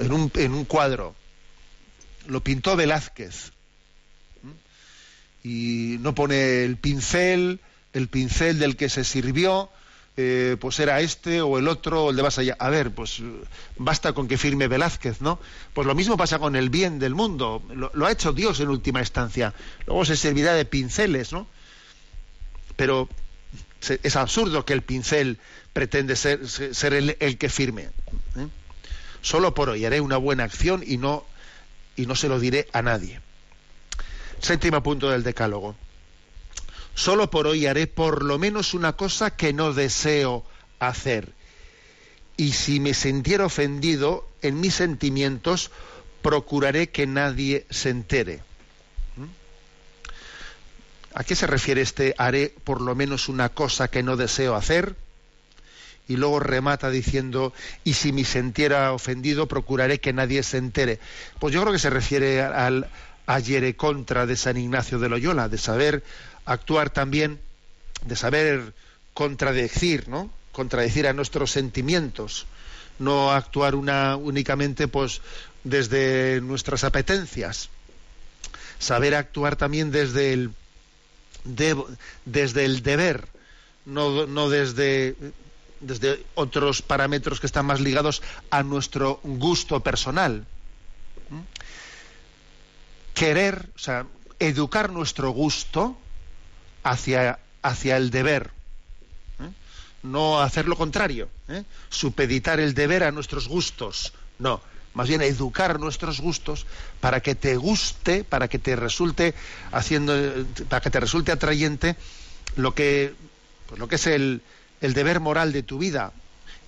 [0.00, 1.14] en, un, en un cuadro
[2.26, 3.52] lo pintó Velázquez,
[5.44, 7.60] y no pone el pincel,
[7.92, 9.70] el pincel del que se sirvió,
[10.16, 12.56] eh, pues era este o el otro o el de más allá.
[12.58, 13.22] A ver, pues
[13.76, 15.38] basta con que firme Velázquez, ¿no?
[15.74, 17.62] Pues lo mismo pasa con el bien del mundo.
[17.72, 19.54] Lo, ha hecho Dios en última instancia.
[19.86, 21.46] Luego se servirá de pinceles, ¿no?
[22.76, 23.08] Pero
[24.02, 25.38] es absurdo que el pincel
[25.78, 27.82] pretende ser, ser el, el, que firme.
[27.82, 28.48] ¿eh?
[29.22, 31.24] Solo por hoy haré una buena acción y no,
[31.94, 33.20] y no se lo diré a nadie.
[34.40, 35.76] Séptimo punto del decálogo.
[36.96, 40.44] Solo por hoy haré por lo menos una cosa que no deseo
[40.80, 41.32] hacer.
[42.36, 45.70] Y si me sintiera ofendido en mis sentimientos,
[46.22, 48.42] procuraré que nadie se entere.
[51.14, 54.96] ¿A qué se refiere este haré por lo menos una cosa que no deseo hacer?
[56.08, 57.52] Y luego remata diciendo,
[57.84, 60.98] y si me sintiera ofendido, procuraré que nadie se entere.
[61.38, 62.88] Pues yo creo que se refiere al,
[63.28, 66.02] ayer contra de San Ignacio de Loyola, de saber
[66.46, 67.38] actuar también,
[68.06, 68.72] de saber
[69.12, 70.30] contradecir, ¿no?
[70.52, 72.46] Contradecir a nuestros sentimientos,
[72.98, 75.20] no actuar una, únicamente pues
[75.62, 77.68] desde nuestras apetencias,
[78.78, 80.52] saber actuar también desde el,
[81.44, 81.76] de,
[82.24, 83.28] desde el deber,
[83.84, 85.16] no, no desde,
[85.80, 90.46] desde otros parámetros que están más ligados a nuestro gusto personal
[93.18, 94.06] querer, o sea,
[94.38, 95.98] educar nuestro gusto
[96.84, 98.52] hacia, hacia el deber.
[99.40, 99.50] ¿eh?
[100.04, 101.64] No hacer lo contrario, ¿eh?
[101.88, 104.12] supeditar el deber a nuestros gustos.
[104.38, 104.60] No,
[104.94, 106.64] más bien educar nuestros gustos
[107.00, 109.34] para que te guste, para que te resulte
[109.72, 110.14] haciendo,
[110.68, 111.96] para que te resulte atrayente
[112.54, 113.14] lo que,
[113.66, 114.42] pues lo que es el,
[114.80, 116.12] el deber moral de tu vida,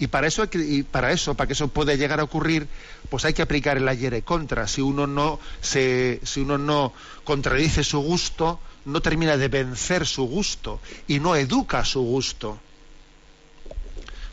[0.01, 2.67] y para eso, y para eso, para que eso pueda llegar a ocurrir,
[3.11, 4.67] pues hay que aplicar el ayer y contra.
[4.67, 10.25] Si uno no se, si uno no contradice su gusto, no termina de vencer su
[10.25, 12.59] gusto y no educa su gusto.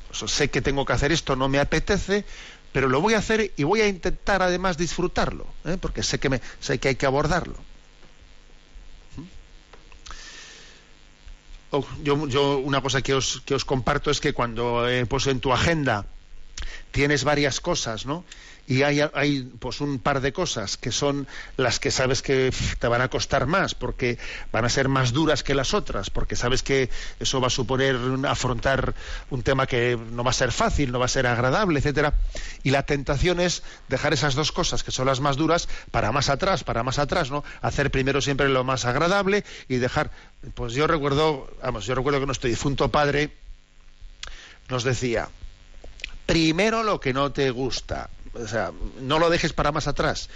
[0.08, 2.24] Pues sé que tengo que hacer esto, no me apetece,
[2.72, 5.78] pero lo voy a hacer y voy a intentar además disfrutarlo, ¿eh?
[5.82, 7.56] porque sé que me, sé que hay que abordarlo.
[12.04, 15.40] Yo, yo, una cosa que os, que os comparto es que cuando eh, pues en
[15.40, 16.06] tu agenda
[16.92, 18.24] tienes varias cosas, ¿no?
[18.70, 21.26] Y hay, pues un par de cosas que son
[21.56, 24.18] las que sabes que te van a costar más, porque
[24.52, 26.90] van a ser más duras que las otras, porque sabes que
[27.22, 28.94] eso va a suponer afrontar
[29.30, 32.14] un tema que no va a ser fácil, no va a ser agradable, etcétera.
[32.62, 36.28] Y la tentación es dejar esas dos cosas que son las más duras para más
[36.28, 37.46] atrás, para más atrás, ¿no?
[37.62, 40.12] Hacer primero siempre lo más agradable y dejar.
[40.56, 43.32] Pues yo recuerdo, vamos, yo recuerdo que nuestro difunto padre
[44.68, 45.30] nos decía,
[46.26, 48.10] primero lo que no te gusta.
[48.42, 48.72] O sea,
[49.02, 50.30] no lo dejes para más atrás.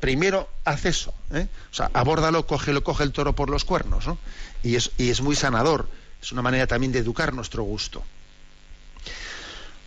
[0.00, 1.14] Primero haz eso.
[1.32, 1.46] ¿eh?
[1.70, 4.06] O sea, abórdalo, cógelo, coge el toro por los cuernos.
[4.06, 4.18] ¿no?
[4.62, 5.88] Y, es, y es muy sanador.
[6.20, 8.02] Es una manera también de educar nuestro gusto.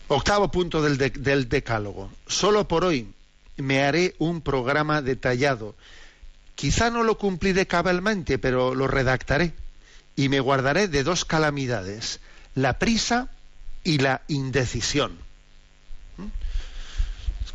[0.07, 2.09] Octavo punto del, de, del decálogo.
[2.27, 3.07] Solo por hoy
[3.57, 5.75] me haré un programa detallado
[6.61, 9.53] Quizá no lo cumpliré cabalmente, pero lo redactaré
[10.15, 12.19] y me guardaré de dos calamidades,
[12.53, 13.29] la prisa
[13.83, 15.17] y la indecisión.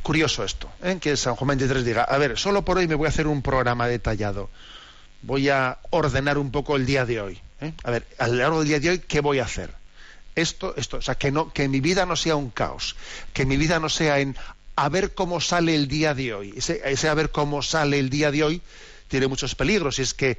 [0.07, 0.99] Curioso esto, ¿eh?
[1.01, 3.42] que San Juan 23 diga, a ver, solo por hoy me voy a hacer un
[3.42, 4.49] programa detallado,
[5.23, 7.40] voy a ordenar un poco el día de hoy.
[7.61, 7.73] ¿eh?
[7.83, 9.75] A ver, a lo largo del día de hoy, ¿qué voy a hacer?
[10.37, 12.95] Esto, esto, o sea, que, no, que mi vida no sea un caos,
[13.33, 14.37] que mi vida no sea en
[14.77, 16.55] a ver cómo sale el día de hoy.
[16.57, 18.62] Ese, ese a ver cómo sale el día de hoy
[19.09, 20.38] tiene muchos peligros y es que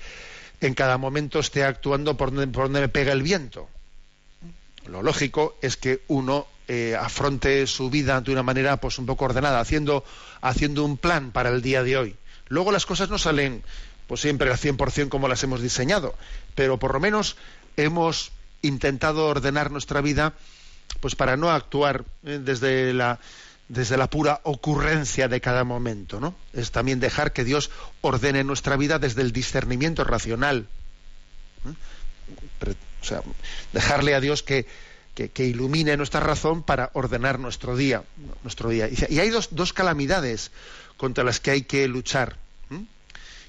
[0.61, 3.67] en cada momento esté actuando por donde, por donde me pega el viento.
[4.87, 9.25] Lo lógico es que uno eh, afronte su vida de una manera pues un poco
[9.25, 10.03] ordenada, haciendo,
[10.83, 12.15] un plan para el día de hoy.
[12.49, 13.63] Luego las cosas no salen
[14.07, 16.15] pues siempre al 100% como las hemos diseñado,
[16.55, 17.37] pero por lo menos
[17.77, 20.33] hemos intentado ordenar nuestra vida
[20.99, 23.19] pues para no actuar eh, desde la
[23.69, 26.35] desde la pura ocurrencia de cada momento, ¿no?
[26.53, 27.69] Es también dejar que Dios
[27.99, 30.67] ordene nuestra vida desde el discernimiento racional.
[31.65, 32.75] ¿eh?
[33.01, 33.21] O sea,
[33.73, 34.65] dejarle a Dios que,
[35.13, 38.03] que, ilumine nuestra razón para ordenar nuestro día.
[38.43, 38.89] Nuestro día.
[39.09, 40.51] Y hay dos, dos calamidades
[40.97, 42.37] contra las que hay que luchar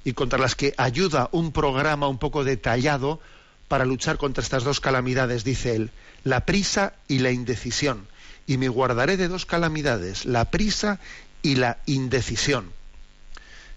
[0.04, 3.20] y contra las que ayuda un programa un poco detallado
[3.68, 5.90] para luchar contra estas dos calamidades, dice él,
[6.24, 8.08] la prisa y la indecisión
[8.46, 10.98] y me guardaré de dos calamidades, la prisa
[11.42, 12.72] y la indecisión,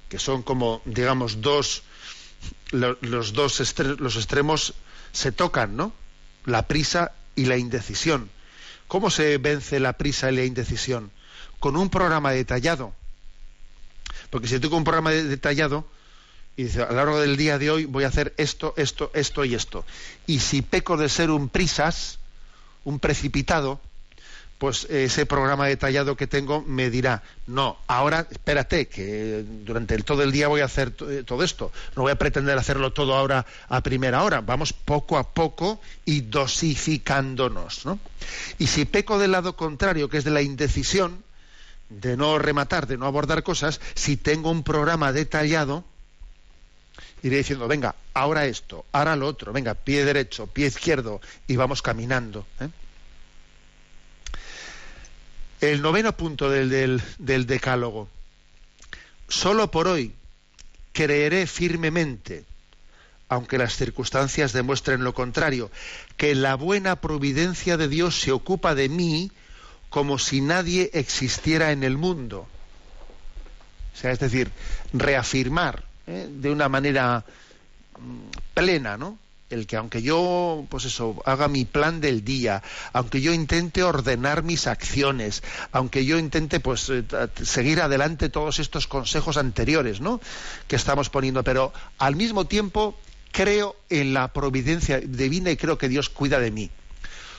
[0.08, 1.84] que son como, digamos, dos,
[2.72, 4.74] los dos los extremos
[5.12, 5.94] se tocan, ¿no?
[6.46, 8.30] La prisa y la indecisión.
[8.88, 11.12] ¿Cómo se vence la prisa y la indecisión?
[11.60, 12.94] Con un programa detallado.
[14.30, 15.88] Porque si tengo un programa detallado
[16.56, 19.46] y dice, a lo largo del día de hoy voy a hacer esto, esto, esto
[19.46, 19.86] y esto.
[20.28, 22.20] Y si peco de ser un prisas,
[22.84, 23.80] un precipitado,
[24.62, 30.32] pues ese programa detallado que tengo me dirá, no, ahora espérate, que durante todo el
[30.32, 33.82] día voy a hacer eh, todo esto, no voy a pretender hacerlo todo ahora a
[33.82, 37.88] primera hora, vamos poco a poco y dosificándonos.
[37.88, 37.98] ¿no?
[38.60, 41.24] Y si peco del lado contrario, que es de la indecisión,
[41.90, 45.84] de no rematar, de no abordar cosas, si tengo un programa detallado,
[47.24, 51.82] iré diciendo, venga, ahora esto, ahora lo otro, venga, pie derecho, pie izquierdo, y vamos
[51.82, 52.46] caminando.
[52.60, 52.70] ¿eh?
[55.62, 58.10] El noveno punto del, del, decálogo.
[59.28, 60.12] Solo por hoy
[60.92, 62.46] creeré firmemente,
[63.30, 65.70] aunque las circunstancias demuestren lo contrario,
[66.18, 69.32] que la buena providencia de Dios se ocupa de mí
[69.92, 72.48] como si nadie existiera en el mundo.
[73.94, 74.50] O sea, es decir,
[74.94, 76.28] reafirmar ¿eh?
[76.28, 77.24] de una manera
[78.00, 79.20] mm, plena, ¿no?
[79.52, 84.44] El que aunque yo, pues eso, haga mi plan del día, aunque yo intente ordenar
[84.44, 87.04] mis acciones, aunque yo intente, pues, eh,
[87.42, 90.22] seguir adelante todos estos consejos anteriores, ¿no?
[90.68, 92.98] Que estamos poniendo, pero al mismo tiempo
[93.32, 96.70] creo en la providencia divina y creo que Dios cuida de mí.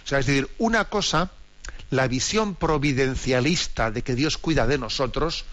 [0.04, 1.30] O sea, es decir, una cosa,
[1.90, 5.44] la visión providencialista de que Dios cuida de nosotros,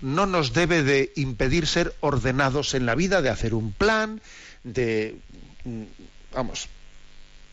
[0.00, 4.20] no nos debe de impedir ser ordenados en la vida, de hacer un plan,
[4.64, 5.16] de
[6.32, 6.68] vamos,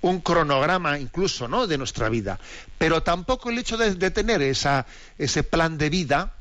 [0.01, 1.68] un cronograma incluso, ¿no?
[1.68, 2.39] De nuestra vida.
[2.78, 4.86] Pero tampoco el hecho de, tener esa,
[5.18, 6.34] ese plan de vida,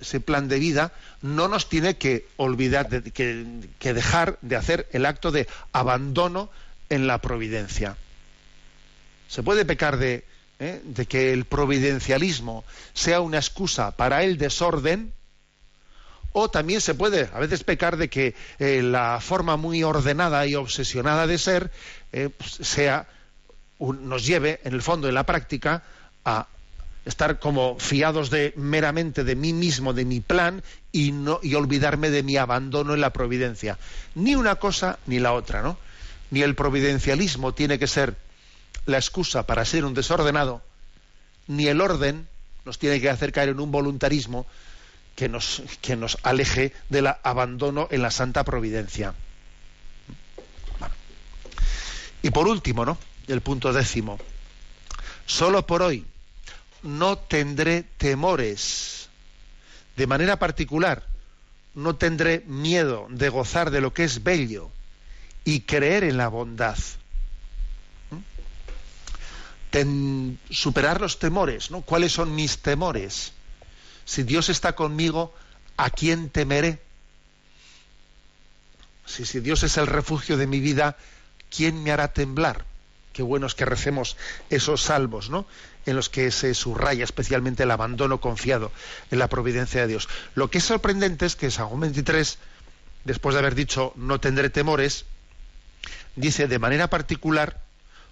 [0.00, 5.04] ese plan de vida, no nos tiene que olvidar, de, que, dejar de hacer el
[5.04, 6.50] acto de abandono
[6.90, 7.96] en la providencia.
[9.26, 10.24] Se puede pecar de,
[10.60, 10.80] ¿eh?
[10.84, 12.64] de que el providencialismo
[12.94, 15.12] sea una excusa para el desorden,
[16.32, 20.54] o también se puede a veces pecar de que eh, la forma muy ordenada y
[20.54, 21.70] obsesionada de ser
[22.12, 23.08] eh, pues, sea
[23.78, 25.84] nos lleve en el fondo en la práctica
[26.24, 26.48] a
[27.04, 30.62] estar como fiados de meramente de mí mismo, de mi plan
[30.92, 33.78] y no y olvidarme de mi abandono en la providencia.
[34.14, 35.78] Ni una cosa ni la otra, ¿no?
[36.30, 38.16] Ni el providencialismo tiene que ser
[38.84, 40.60] la excusa para ser un desordenado,
[41.46, 42.28] ni el orden
[42.64, 44.46] nos tiene que hacer caer en un voluntarismo
[45.18, 49.14] que nos, que nos aleje del abandono en la santa providencia.
[52.22, 52.96] Y por último, ¿no?
[53.26, 54.20] El punto décimo.
[55.26, 56.06] Solo por hoy
[56.84, 59.08] no tendré temores.
[59.96, 61.02] De manera particular,
[61.74, 64.70] no tendré miedo de gozar de lo que es bello
[65.44, 66.78] y creer en la bondad.
[70.48, 71.80] superar los temores, ¿no?
[71.80, 73.32] ¿Cuáles son mis temores?
[74.08, 75.34] Si Dios está conmigo,
[75.76, 76.80] ¿a quién temeré?
[79.04, 80.96] Si, si Dios es el refugio de mi vida,
[81.54, 82.64] ¿quién me hará temblar?
[83.12, 84.16] Qué bueno es que recemos
[84.48, 85.44] esos salvos, ¿no?
[85.84, 88.72] En los que se subraya especialmente el abandono confiado
[89.10, 90.08] en la providencia de Dios.
[90.34, 92.38] Lo que es sorprendente es que San Juan 23
[93.04, 95.04] después de haber dicho no tendré temores,
[96.16, 97.60] dice de manera particular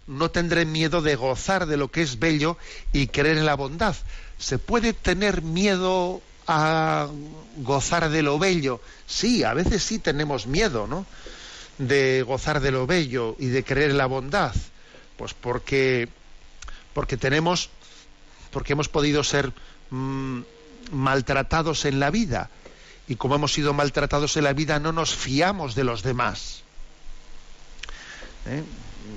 [0.06, 2.58] no tendré miedo de gozar de lo que es bello
[2.92, 3.96] y creer en la bondad.
[4.38, 7.08] ¿Se puede tener miedo a
[7.58, 8.80] gozar de lo bello?
[9.06, 11.06] Sí, a veces sí tenemos miedo, ¿no?
[11.78, 14.54] De gozar de lo bello y de creer en la bondad.
[15.16, 16.08] Pues porque,
[16.92, 17.70] porque tenemos,
[18.50, 19.52] porque hemos podido ser
[19.90, 20.40] mm,
[20.92, 22.50] maltratados en la vida.
[23.08, 26.62] Y como hemos sido maltratados en la vida, no nos fiamos de los demás.
[28.46, 28.62] ¿Eh?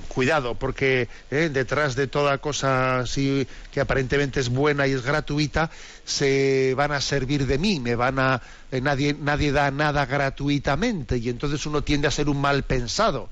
[0.08, 5.70] Cuidado, porque eh, detrás de toda cosa así que aparentemente es buena y es gratuita,
[6.04, 11.18] se van a servir de mí, me van a eh, nadie nadie da nada gratuitamente
[11.18, 13.28] y entonces uno tiende a ser un mal pensado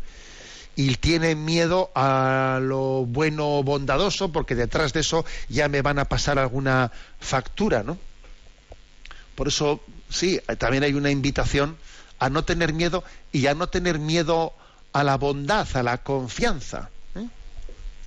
[0.77, 6.05] y tiene miedo a lo bueno bondadoso porque detrás de eso ya me van a
[6.05, 7.99] pasar alguna factura, ¿no?
[9.35, 11.77] Por eso sí, también hay una invitación
[12.19, 14.53] a no tener miedo y a no tener miedo
[14.93, 17.27] a la bondad, a la confianza, ¿eh?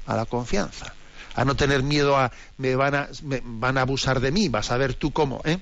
[0.05, 0.93] a la confianza,
[1.35, 4.71] a no tener miedo a me van a, me van a abusar de mí, vas
[4.71, 5.41] a ver tú cómo.
[5.45, 5.59] ¿eh?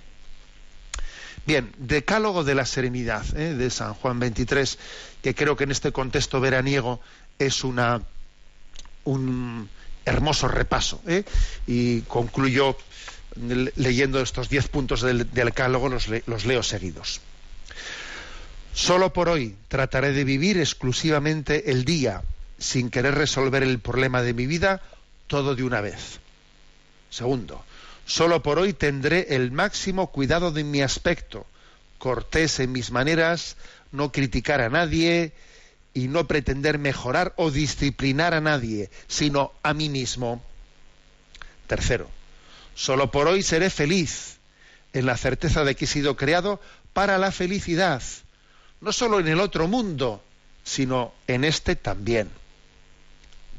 [1.46, 3.54] Bien, Decálogo de la Serenidad ¿eh?
[3.56, 4.78] de San Juan 23,
[5.22, 7.00] que creo que en este contexto veraniego
[7.38, 8.02] es una
[9.06, 9.70] un
[10.06, 11.02] hermoso repaso.
[11.08, 11.24] ¿eh?
[11.68, 12.78] Y concluyo
[13.76, 17.22] leyendo estos diez puntos del, Decálogo, los, los leo seguidos.
[18.80, 22.24] Solo por hoy trataré de vivir exclusivamente el día,
[22.58, 24.82] sin querer resolver el problema de mi vida
[25.28, 26.22] todo de una vez.
[27.10, 27.62] Segundo,
[28.06, 31.46] solo por hoy tendré el máximo cuidado de mi aspecto,
[31.98, 33.58] cortés en mis maneras,
[33.92, 35.34] no criticar a nadie
[35.94, 40.42] y no pretender mejorar o disciplinar a nadie, sino a mí mismo.
[41.68, 42.10] Tercero,
[42.76, 44.38] solo por hoy seré feliz
[44.94, 46.62] en la certeza de que he sido creado
[46.94, 48.02] para la felicidad
[48.82, 50.24] no solo en el otro mundo,
[50.64, 52.30] sino en este también.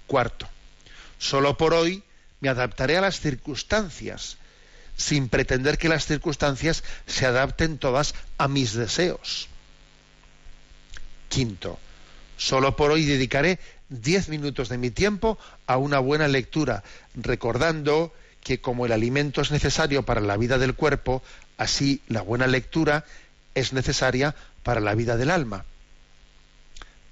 [0.06, 0.48] Cuarto,
[1.18, 2.02] solo por hoy
[2.40, 4.38] me adaptaré a las circunstancias,
[4.96, 9.48] sin pretender que las circunstancias se adapten todas a mis deseos.
[11.28, 11.78] Quinto,
[12.36, 16.82] solo por hoy dedicaré diez minutos de mi tiempo a una buena lectura,
[17.14, 18.12] recordando
[18.42, 21.22] que como el alimento es necesario para la vida del cuerpo,
[21.58, 23.04] así la buena lectura
[23.54, 25.64] es necesaria para la vida del alma.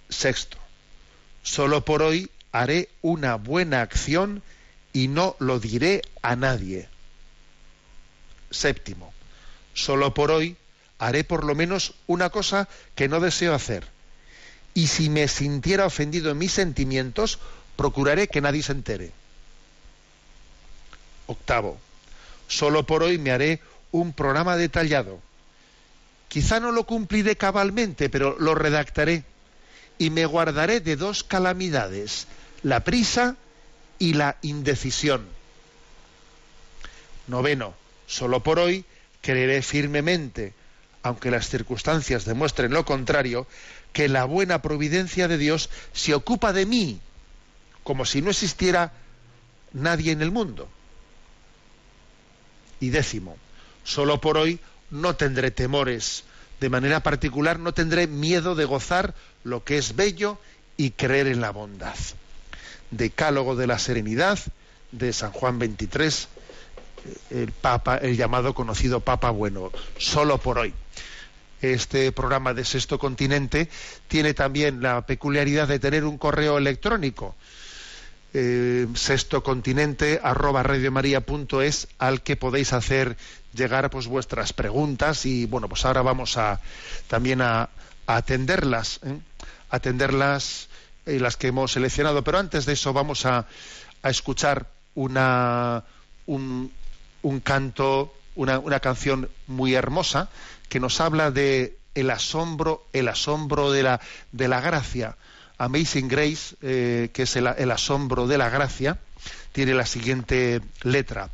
[0.08, 0.58] Sexto,
[1.42, 4.42] solo por hoy haré una buena acción
[4.92, 6.88] y no lo diré a nadie.
[8.50, 9.12] Séptimo,
[9.74, 10.56] solo por hoy
[10.98, 13.86] haré por lo menos una cosa que no deseo hacer.
[14.74, 17.38] Y si me sintiera ofendido en mis sentimientos,
[17.76, 19.12] procuraré que nadie se entere.
[21.26, 21.78] Octavo,
[22.46, 23.60] solo por hoy me haré
[23.92, 25.20] un programa detallado
[26.28, 29.24] Quizá no lo cumpliré cabalmente, pero lo redactaré
[29.96, 32.26] y me guardaré de dos calamidades,
[32.62, 33.36] la prisa
[33.98, 35.26] y la indecisión.
[37.26, 37.74] Noveno,
[38.06, 38.84] solo por hoy
[39.20, 40.54] creeré firmemente,
[41.02, 43.46] aunque las circunstancias demuestren lo contrario,
[43.92, 47.00] que la buena providencia de Dios se ocupa de mí,
[47.82, 48.92] como si no existiera
[49.72, 50.68] nadie en el mundo.
[52.80, 53.36] Y décimo,
[53.84, 54.60] solo por hoy
[54.90, 56.24] no tendré temores.
[56.60, 59.14] De manera particular no tendré miedo de gozar
[59.44, 60.38] lo que es bello
[60.76, 61.94] y creer en la bondad.
[62.90, 64.38] Decálogo de la Serenidad
[64.92, 66.28] de San Juan 23,
[67.30, 70.74] el Papa, el llamado conocido Papa Bueno, solo por hoy.
[71.60, 73.68] Este programa de Sexto Continente
[74.06, 77.34] tiene también la peculiaridad de tener un correo electrónico
[78.40, 83.16] eh, sextocontinente arroba radiomaria.es al que podéis hacer
[83.52, 86.60] llegar pues vuestras preguntas y bueno pues ahora vamos a
[87.08, 87.68] también a,
[88.06, 89.18] atenderlas ¿eh?
[89.70, 90.68] atenderlas
[91.04, 93.46] eh, las que hemos seleccionado pero antes de eso vamos a,
[94.02, 95.82] a escuchar una
[96.26, 96.70] un,
[97.22, 100.28] un canto una, una canción muy hermosa
[100.68, 105.16] que nos habla de el asombro el asombro de la de la gracia
[105.58, 108.98] Amazing Grace, eh, que es el, asombro de la gracia,
[109.52, 111.30] tiene la siguiente letra.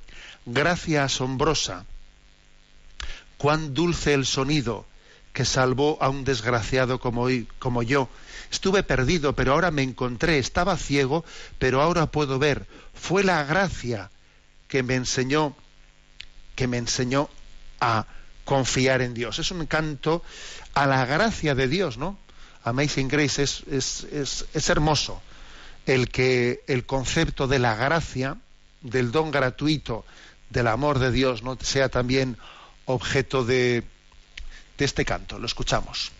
[0.47, 1.85] Gracia asombrosa,
[3.37, 4.87] cuán dulce el sonido
[5.35, 7.27] que salvó a un desgraciado como,
[7.59, 8.09] como yo.
[8.51, 10.39] Estuve perdido, pero ahora me encontré.
[10.39, 11.25] Estaba ciego,
[11.59, 12.67] pero ahora puedo ver.
[12.95, 14.11] Fue la gracia
[14.69, 15.55] que me enseñó,
[16.55, 17.29] que me enseñó
[17.81, 18.07] a
[18.45, 19.39] confiar en Dios.
[19.39, 20.23] Es un canto
[20.73, 22.19] a la gracia de Dios, ¿no?
[22.65, 25.21] Amazing Grace es, es, es, hermoso
[25.87, 28.39] el que el concepto de la gracia,
[28.81, 30.05] del don gratuito,
[30.49, 31.59] del amor de Dios, ¿no?
[31.61, 32.39] sea también
[32.87, 33.85] objeto de,
[34.79, 35.39] de este canto.
[35.39, 36.11] Lo escuchamos.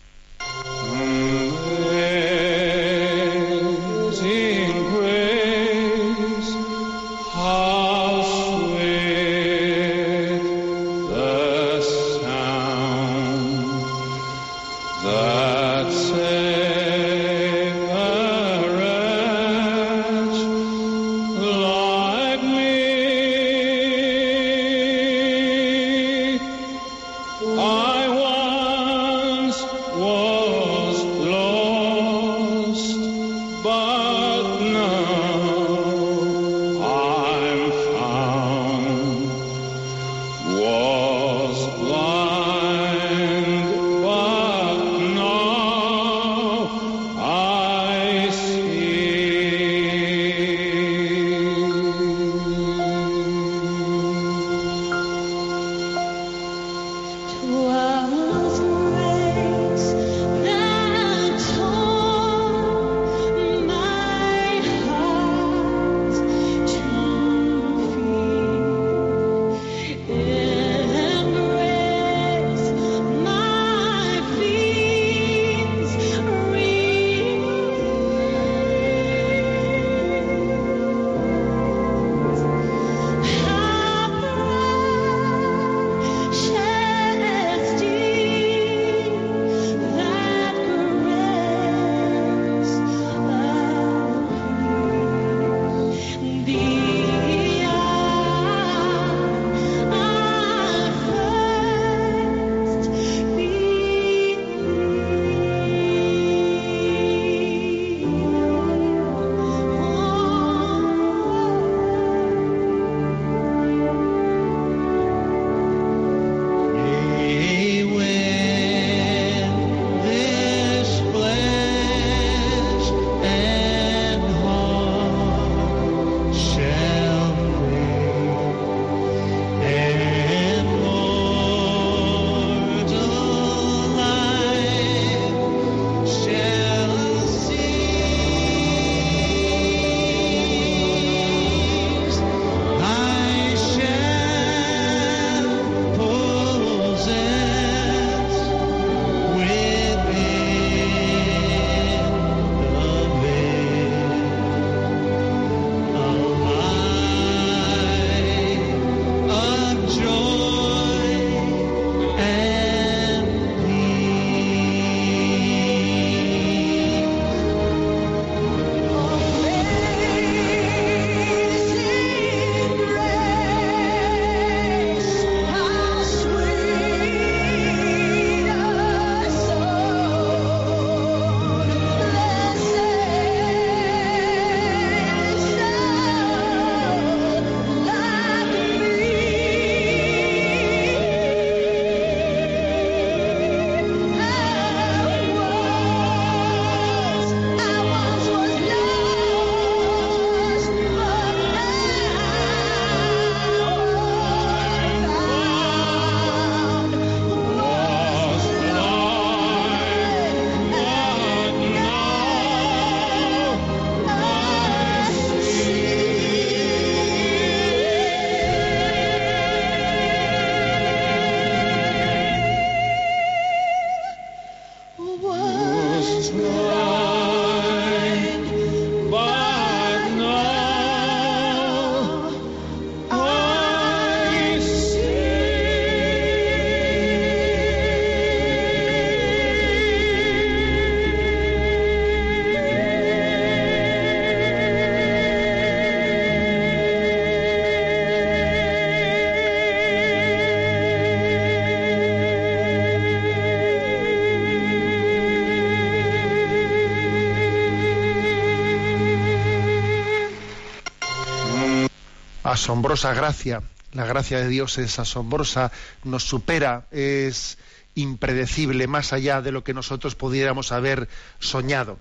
[262.55, 263.63] Asombrosa gracia.
[263.91, 265.73] La gracia de Dios es asombrosa,
[266.05, 267.57] nos supera, es
[267.95, 271.99] impredecible, más allá de lo que nosotros pudiéramos haber soñado.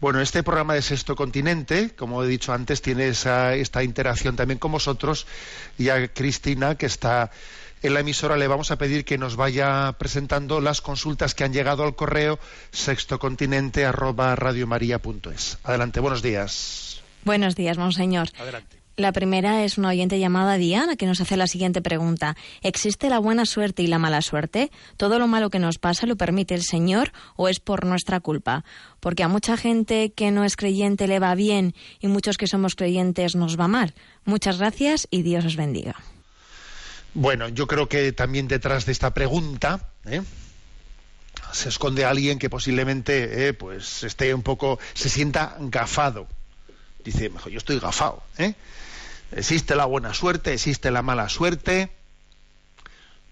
[0.00, 4.58] Bueno, este programa de Sexto Continente, como he dicho antes, tiene esa, esta interacción también
[4.58, 5.26] con vosotros
[5.76, 7.30] y a Cristina, que está
[7.82, 11.52] en la emisora, le vamos a pedir que nos vaya presentando las consultas que han
[11.52, 12.38] llegado al correo
[12.72, 15.58] sextocontinente arroba radiomaria.es.
[15.64, 17.02] Adelante, buenos días.
[17.24, 18.28] Buenos días, monseñor.
[18.38, 18.83] Adelante.
[18.96, 22.36] La primera es una oyente llamada Diana que nos hace la siguiente pregunta.
[22.62, 24.70] ¿Existe la buena suerte y la mala suerte?
[24.96, 28.64] ¿Todo lo malo que nos pasa lo permite el Señor o es por nuestra culpa?
[29.00, 32.76] Porque a mucha gente que no es creyente le va bien y muchos que somos
[32.76, 33.94] creyentes nos va mal.
[34.24, 35.96] Muchas gracias y Dios os bendiga.
[37.14, 40.22] Bueno, yo creo que también detrás de esta pregunta ¿eh?
[41.52, 46.28] se esconde alguien que posiblemente eh, pues esté un poco, se sienta gafado.
[47.04, 48.22] Dice, mejor yo estoy gafado.
[48.38, 48.54] ¿eh?
[49.32, 51.90] Existe la buena suerte, existe la mala suerte.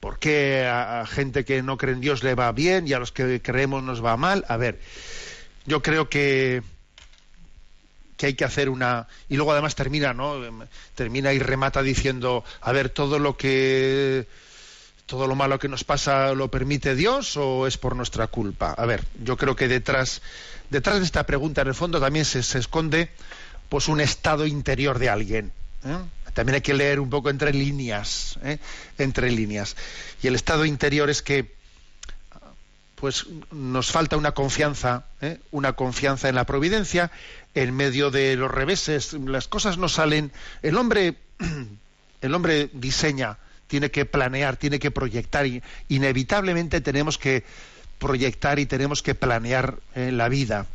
[0.01, 3.12] ¿Por qué a, gente que no cree en Dios le va bien y a los
[3.12, 4.45] que creemos nos va mal?
[4.49, 4.81] A ver,
[5.64, 6.62] yo creo que
[8.16, 10.41] que hay que hacer una y luego además termina no
[10.95, 14.29] termina y remata diciendo a ver todo lo que
[15.07, 18.87] todo lo malo que nos pasa lo permite Dios o es por nuestra culpa a
[18.87, 20.23] ver yo creo que detrás
[20.70, 23.11] detrás de esta pregunta en el fondo también se, se esconde
[23.73, 25.51] pues un estado interior de alguien
[25.87, 25.97] ¿eh?
[26.35, 28.59] también hay que leer un poco entre líneas ¿eh?
[28.99, 29.77] entre líneas
[30.23, 31.55] y el estado interior es que
[32.97, 35.39] pues nos falta una confianza, ¿eh?
[35.53, 37.11] una confianza en la providencia,
[37.53, 40.31] en medio de los reveses, las cosas no salen.
[40.62, 41.16] El hombre,
[42.20, 47.43] el hombre diseña, tiene que planear, tiene que proyectar, y inevitablemente tenemos que
[47.99, 50.68] proyectar y tenemos que planear la vida.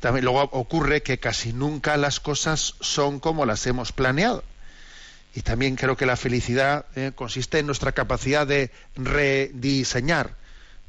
[0.00, 4.44] También luego ocurre que casi nunca las cosas son como las hemos planeado.
[5.34, 10.34] Y también creo que la felicidad eh, consiste en nuestra capacidad de rediseñar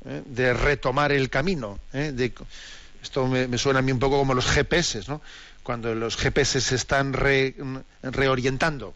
[0.05, 0.24] ¿eh?
[0.26, 1.80] de retomar el camino.
[1.93, 2.32] ¿eh?
[3.01, 5.22] Esto me, suena a mí un poco como los GPS, ¿no?
[5.64, 7.55] Cuando los GPS se están re,
[8.01, 8.95] reorientando.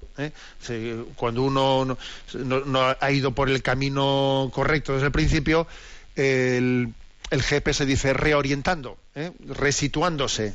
[1.16, 1.98] cuando uno no,
[2.34, 5.68] no, no, ha ido por el camino correcto desde el principio,
[6.16, 6.94] el,
[7.34, 9.00] el GPS dice reorientando,
[9.40, 10.54] resituándose.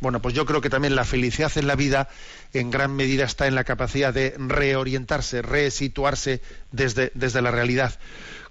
[0.00, 2.10] Bueno, pues yo creo que también la felicidad en la vida
[2.52, 6.42] en gran medida está en la capacidad de reorientarse, resituarse
[6.72, 7.98] desde, desde la realidad.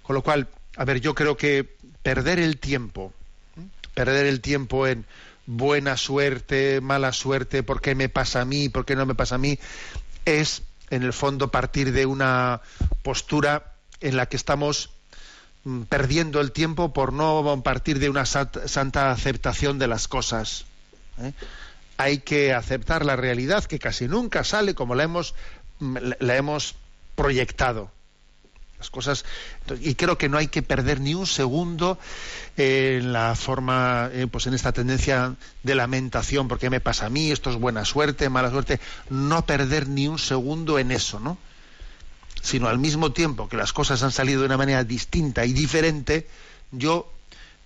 [0.02, 3.12] Con lo cual, a ver, yo creo que perder el tiempo,
[3.94, 5.04] perder el tiempo en
[5.46, 9.36] buena suerte, mala suerte, por qué me pasa a mí, por qué no me pasa
[9.36, 9.60] a mí,
[10.24, 12.62] es en el fondo partir de una
[13.02, 14.90] postura en la que estamos
[15.88, 20.64] perdiendo el tiempo por no partir de una santa aceptación de las cosas.
[21.18, 21.32] ¿eh?
[21.98, 25.34] Hay que aceptar la realidad que casi nunca sale como la hemos,
[25.78, 26.76] la hemos
[27.14, 27.90] proyectado
[28.78, 29.26] las cosas
[29.82, 31.98] y creo que no hay que perder ni un segundo
[32.56, 37.30] en la forma eh, pues en esta tendencia de lamentación porque me pasa a mí
[37.30, 38.80] esto es buena suerte mala suerte
[39.10, 41.36] no perder ni un segundo en eso no
[42.40, 46.28] sino al mismo tiempo que las cosas han salido de una manera distinta y diferente
[46.70, 47.12] yo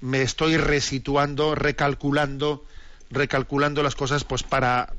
[0.01, 2.65] me estoy resituando recalculando
[3.11, 4.93] recalculando las cosas pues para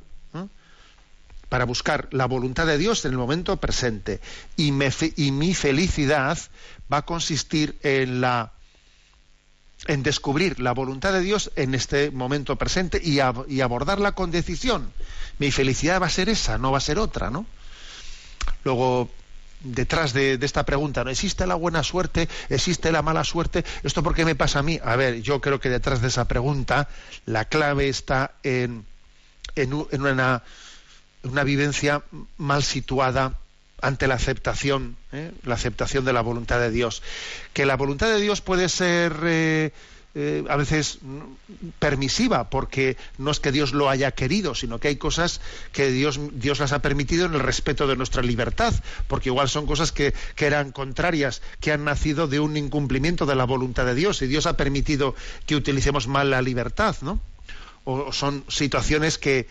[1.49, 4.19] para buscar la voluntad de Dios en el momento presente.
[4.57, 6.37] Y, mi felicidad
[6.91, 8.51] va a consistir en la
[9.87, 14.91] en descubrir la voluntad de Dios en este momento presente y, y, abordarla con decisión.
[15.37, 17.45] Mi felicidad va a ser esa, no va a ser otra, ¿no?
[18.63, 19.09] Luego,
[19.65, 22.29] detrás de, esta pregunta, ¿no existe la buena suerte?
[22.49, 23.65] ¿Existe la mala suerte?
[23.83, 24.79] ¿Esto por qué me pasa a mí?
[24.83, 26.87] A ver, yo creo que detrás de esa pregunta
[27.25, 28.85] la clave está en,
[29.55, 30.43] en, en una
[31.25, 32.03] una vivencia
[32.37, 33.39] mal situada
[33.81, 35.31] ante la aceptación, ¿eh?
[35.43, 37.01] la aceptación de la voluntad de Dios.
[37.53, 39.71] Que la voluntad de Dios puede ser eh,
[40.17, 40.99] eh, a veces
[41.79, 45.41] permisiva, porque no es que Dios lo haya querido, sino que hay cosas
[45.73, 48.73] que Dios, Dios las ha permitido en el respeto de nuestra libertad,
[49.09, 53.35] porque igual son cosas que, que eran contrarias, que han nacido de un incumplimiento de
[53.35, 57.19] la voluntad de Dios, y Dios ha permitido que utilicemos mal la libertad, ¿no?
[57.83, 59.47] O son situaciones que,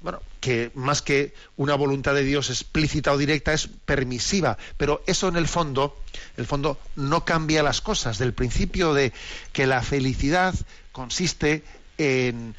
[0.00, 5.28] bueno, que más que una voluntad de Dios explícita o directa es permisiva, pero eso
[5.28, 5.98] en el fondo,
[6.36, 8.18] el fondo no cambia las cosas.
[8.18, 9.12] Del principio de
[9.52, 10.54] que la felicidad
[10.92, 11.64] consiste
[11.98, 12.54] en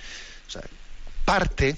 [0.47, 0.63] o sea,
[1.25, 1.77] parte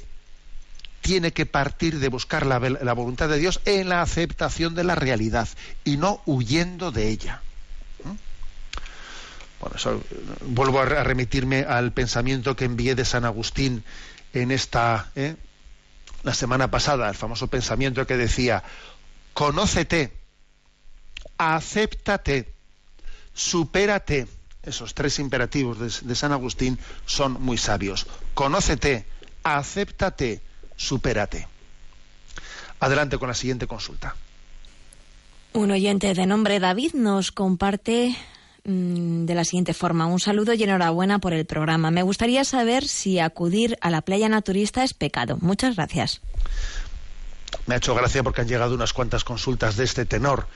[1.01, 4.95] tiene que partir de buscar la, la, voluntad de Dios en la aceptación de la
[4.95, 5.47] realidad
[5.85, 7.41] y no huyendo de ella.
[9.59, 10.03] Bueno, eso,
[10.41, 13.83] vuelvo a remitirme al pensamiento que envié de San Agustín
[14.33, 15.35] en esta ¿eh?
[16.23, 18.63] la semana pasada, el famoso pensamiento que decía,
[19.33, 20.13] conócete,
[21.37, 22.53] acéptate,
[23.33, 24.27] supérate.
[24.63, 28.05] Esos tres imperativos de, de San Agustín son muy sabios.
[28.33, 29.05] Conócete,
[29.43, 30.41] acéptate,
[30.75, 31.47] supérate.
[32.81, 34.15] Adelante con la siguiente consulta.
[35.53, 38.15] Un oyente de nombre David nos comparte
[38.67, 40.05] mm, de la siguiente forma.
[40.05, 41.89] Un saludo y enhorabuena por el programa.
[41.89, 45.37] Me gustaría saber si acudir a la playa naturista es pecado.
[45.41, 46.21] Muchas gracias.
[47.65, 50.47] Me ha hecho gracia porque han llegado unas cuantas consultas de este tenor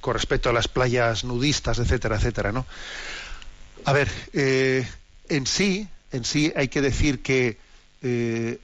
[0.00, 2.66] con respecto a las playas nudistas, etcétera, etcétera, ¿no?
[3.84, 4.86] A ver, eh,
[5.28, 7.58] en sí, en sí hay que decir que
[8.02, 8.58] eh,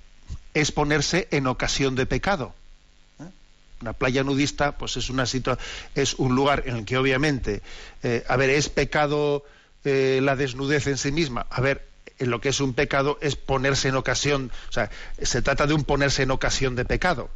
[0.54, 2.54] es ponerse en ocasión de pecado.
[3.76, 3.82] ¿Eh?
[3.82, 5.58] Una playa nudista, pues es una situa
[5.94, 7.62] es un lugar en el que obviamente,
[8.02, 9.44] eh, a ver, es pecado
[9.84, 11.46] eh, la desnudez en sí misma.
[11.50, 11.86] A ver,
[12.18, 15.74] en lo que es un pecado es ponerse en ocasión, o sea, se trata de
[15.74, 17.30] un ponerse en ocasión de pecado.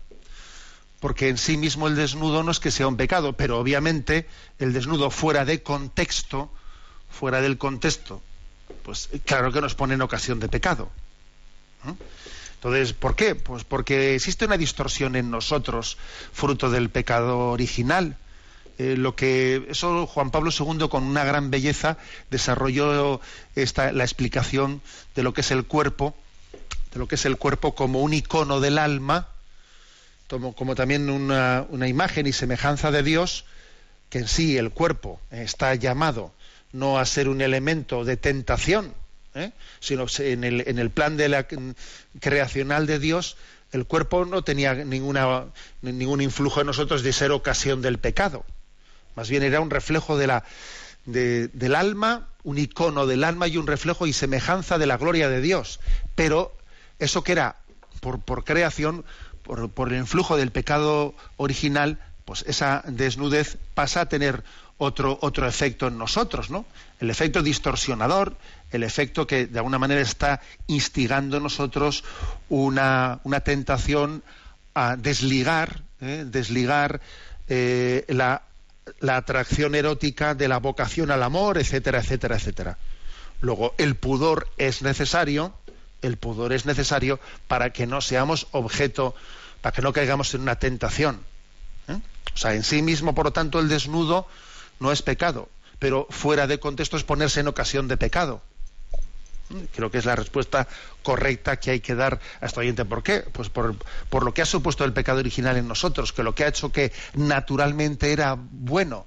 [1.00, 4.26] Porque en sí mismo el desnudo no es que sea un pecado, pero obviamente
[4.58, 6.52] el desnudo fuera de contexto,
[7.08, 8.22] fuera del contexto,
[8.82, 10.90] pues claro que nos pone en ocasión de pecado.
[11.84, 11.96] ¿no?
[12.60, 13.34] Entonces, ¿por qué?
[13.34, 15.96] Pues porque existe una distorsión en nosotros,
[16.30, 18.18] fruto del pecado original.
[18.76, 21.96] Eh, lo que eso Juan Pablo II con una gran belleza
[22.30, 23.22] desarrolló
[23.56, 24.82] esta, la explicación
[25.14, 26.14] de lo que es el cuerpo,
[26.92, 29.28] de lo que es el cuerpo como un icono del alma,
[30.28, 33.46] como, también una, una imagen y semejanza de Dios,
[34.10, 36.30] que en sí el cuerpo está llamado
[36.72, 38.94] no a ser un elemento de tentación,
[39.34, 39.52] ¿eh?
[39.80, 41.46] sino en el, en el plan de la
[42.20, 43.36] creacional de Dios,
[43.72, 45.46] el cuerpo no tenía ninguna,
[45.82, 48.44] ningún influjo en nosotros de ser ocasión del pecado.
[49.14, 50.44] Más bien era un reflejo de la,
[51.04, 55.28] de, del alma, un icono del alma y un reflejo y semejanza de la gloria
[55.28, 55.80] de Dios.
[56.14, 56.56] Pero
[56.98, 57.56] eso que era
[58.00, 59.04] por, por creación,
[59.42, 64.42] por, por el influjo del pecado original, pues esa desnudez pasa a tener
[64.80, 66.64] otro, otro efecto en nosotros, ¿no?
[67.00, 68.34] El efecto distorsionador,
[68.70, 72.02] el efecto que de alguna manera está instigando en nosotros
[72.48, 74.22] una, una tentación
[74.72, 76.24] a desligar, ¿eh?
[76.26, 77.02] desligar
[77.48, 78.42] eh, la,
[79.00, 82.78] la atracción erótica de la vocación al amor, etcétera, etcétera, etcétera.
[83.42, 85.52] Luego, el pudor es necesario,
[86.00, 89.14] el pudor es necesario para que no seamos objeto,
[89.60, 91.20] para que no caigamos en una tentación.
[91.88, 92.00] ¿eh?
[92.34, 94.26] O sea, en sí mismo, por lo tanto, el desnudo
[94.80, 98.42] no es pecado, pero fuera de contexto es ponerse en ocasión de pecado.
[99.74, 100.68] Creo que es la respuesta
[101.02, 102.84] correcta que hay que dar a este oyente.
[102.84, 103.20] ¿Por qué?
[103.32, 103.74] Pues por,
[104.08, 106.70] por, lo que ha supuesto el pecado original en nosotros, que lo que ha hecho
[106.70, 109.06] que naturalmente era bueno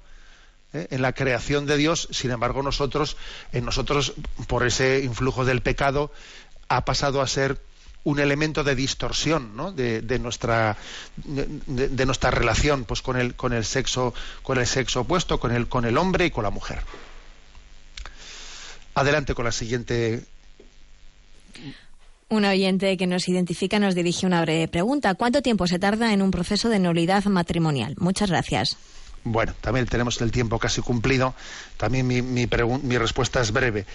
[0.74, 0.86] ¿eh?
[0.90, 3.16] en la creación de Dios, sin embargo nosotros,
[3.52, 4.14] en nosotros,
[4.46, 6.12] por ese influjo del pecado,
[6.68, 7.58] ha pasado a ser
[8.04, 9.72] un elemento de distorsión ¿no?
[9.72, 10.76] de, de, nuestra
[11.16, 11.46] de,
[11.88, 15.68] de, nuestra relación pues con el con el sexo con el sexo opuesto con el
[15.68, 16.80] con el hombre y con la mujer
[18.94, 20.24] adelante con la siguiente
[22.28, 25.14] un oyente que nos identifica nos dirige una breve pregunta.
[25.14, 27.94] ¿Cuánto tiempo se tarda en un proceso de nulidad matrimonial?
[27.98, 28.76] Muchas gracias.
[29.24, 31.34] Bueno, también tenemos el tiempo casi cumplido.
[31.76, 32.46] También mi, mi,
[32.82, 33.86] mi respuesta es breve.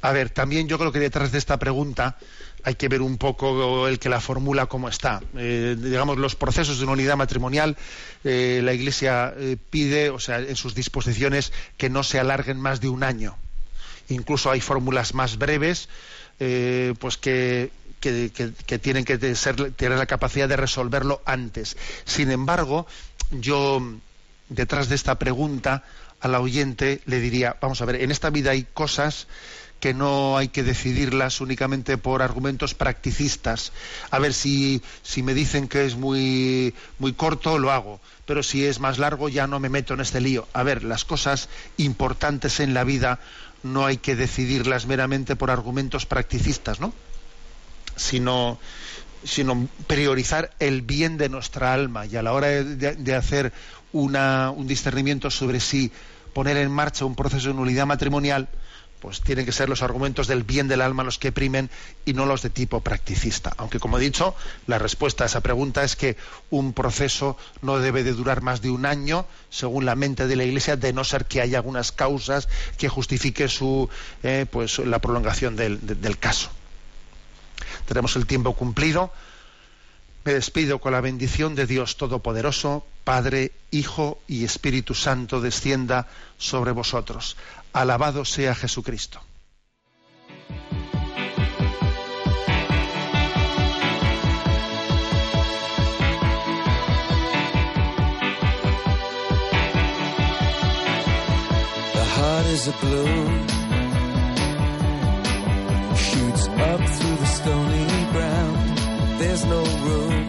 [0.00, 2.16] A ver, también yo creo que detrás de esta pregunta
[2.64, 5.22] hay que ver un poco el que la formula cómo está.
[5.36, 7.76] Eh, digamos, los procesos de una unidad matrimonial,
[8.24, 12.80] eh, la Iglesia eh, pide, o sea, en sus disposiciones, que no se alarguen más
[12.80, 13.36] de un año.
[14.08, 15.88] Incluso hay fórmulas más breves,
[16.38, 17.70] pues que,
[18.80, 21.76] tienen que ser, tener la capacidad de resolverlo antes.
[22.06, 22.86] Sin embargo,
[23.30, 23.82] yo,
[24.48, 25.84] detrás de esta pregunta,
[26.20, 29.26] al oyente le diría, vamos a ver, en esta vida hay cosas
[29.80, 33.72] que no hay que decidirlas únicamente por argumentos practicistas.
[34.10, 38.64] A ver, si, si me dicen que es muy, muy corto, lo hago, pero si
[38.64, 40.48] es más largo ya no me meto en este lío.
[40.52, 43.20] A ver, las cosas importantes en la vida
[43.62, 46.92] no hay que decidirlas meramente por argumentos practicistas, ¿no?
[47.96, 48.58] Sino,
[49.24, 53.52] sino priorizar el bien de nuestra alma y a la hora de, de hacer
[53.92, 55.90] una, un discernimiento sobre si
[56.32, 58.48] poner en marcha un proceso de nulidad matrimonial,
[59.00, 61.70] pues tienen que ser los argumentos del bien del alma los que primen
[62.04, 63.52] y no los de tipo practicista.
[63.56, 64.34] Aunque, como he dicho,
[64.66, 66.16] la respuesta a esa pregunta es que
[66.50, 70.44] un proceso no debe de durar más de un año, según la mente de la
[70.44, 73.88] Iglesia, de no ser que haya algunas causas que justifique su,
[74.22, 76.50] eh, pues, la prolongación del, de, del caso.
[77.86, 79.12] Tenemos el tiempo cumplido.
[80.24, 86.72] Me despido con la bendición de Dios Todopoderoso, Padre, Hijo y Espíritu Santo, descienda sobre
[86.72, 87.36] vosotros.
[87.72, 89.20] Alabado sea Jesucristo.
[101.92, 103.46] The heart is a balloon,
[105.94, 108.78] shoots up through the stony ground.
[109.20, 110.28] There's no room,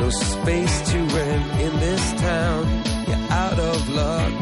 [0.00, 2.66] no space to rent in this town.
[3.06, 4.41] You're out of luck.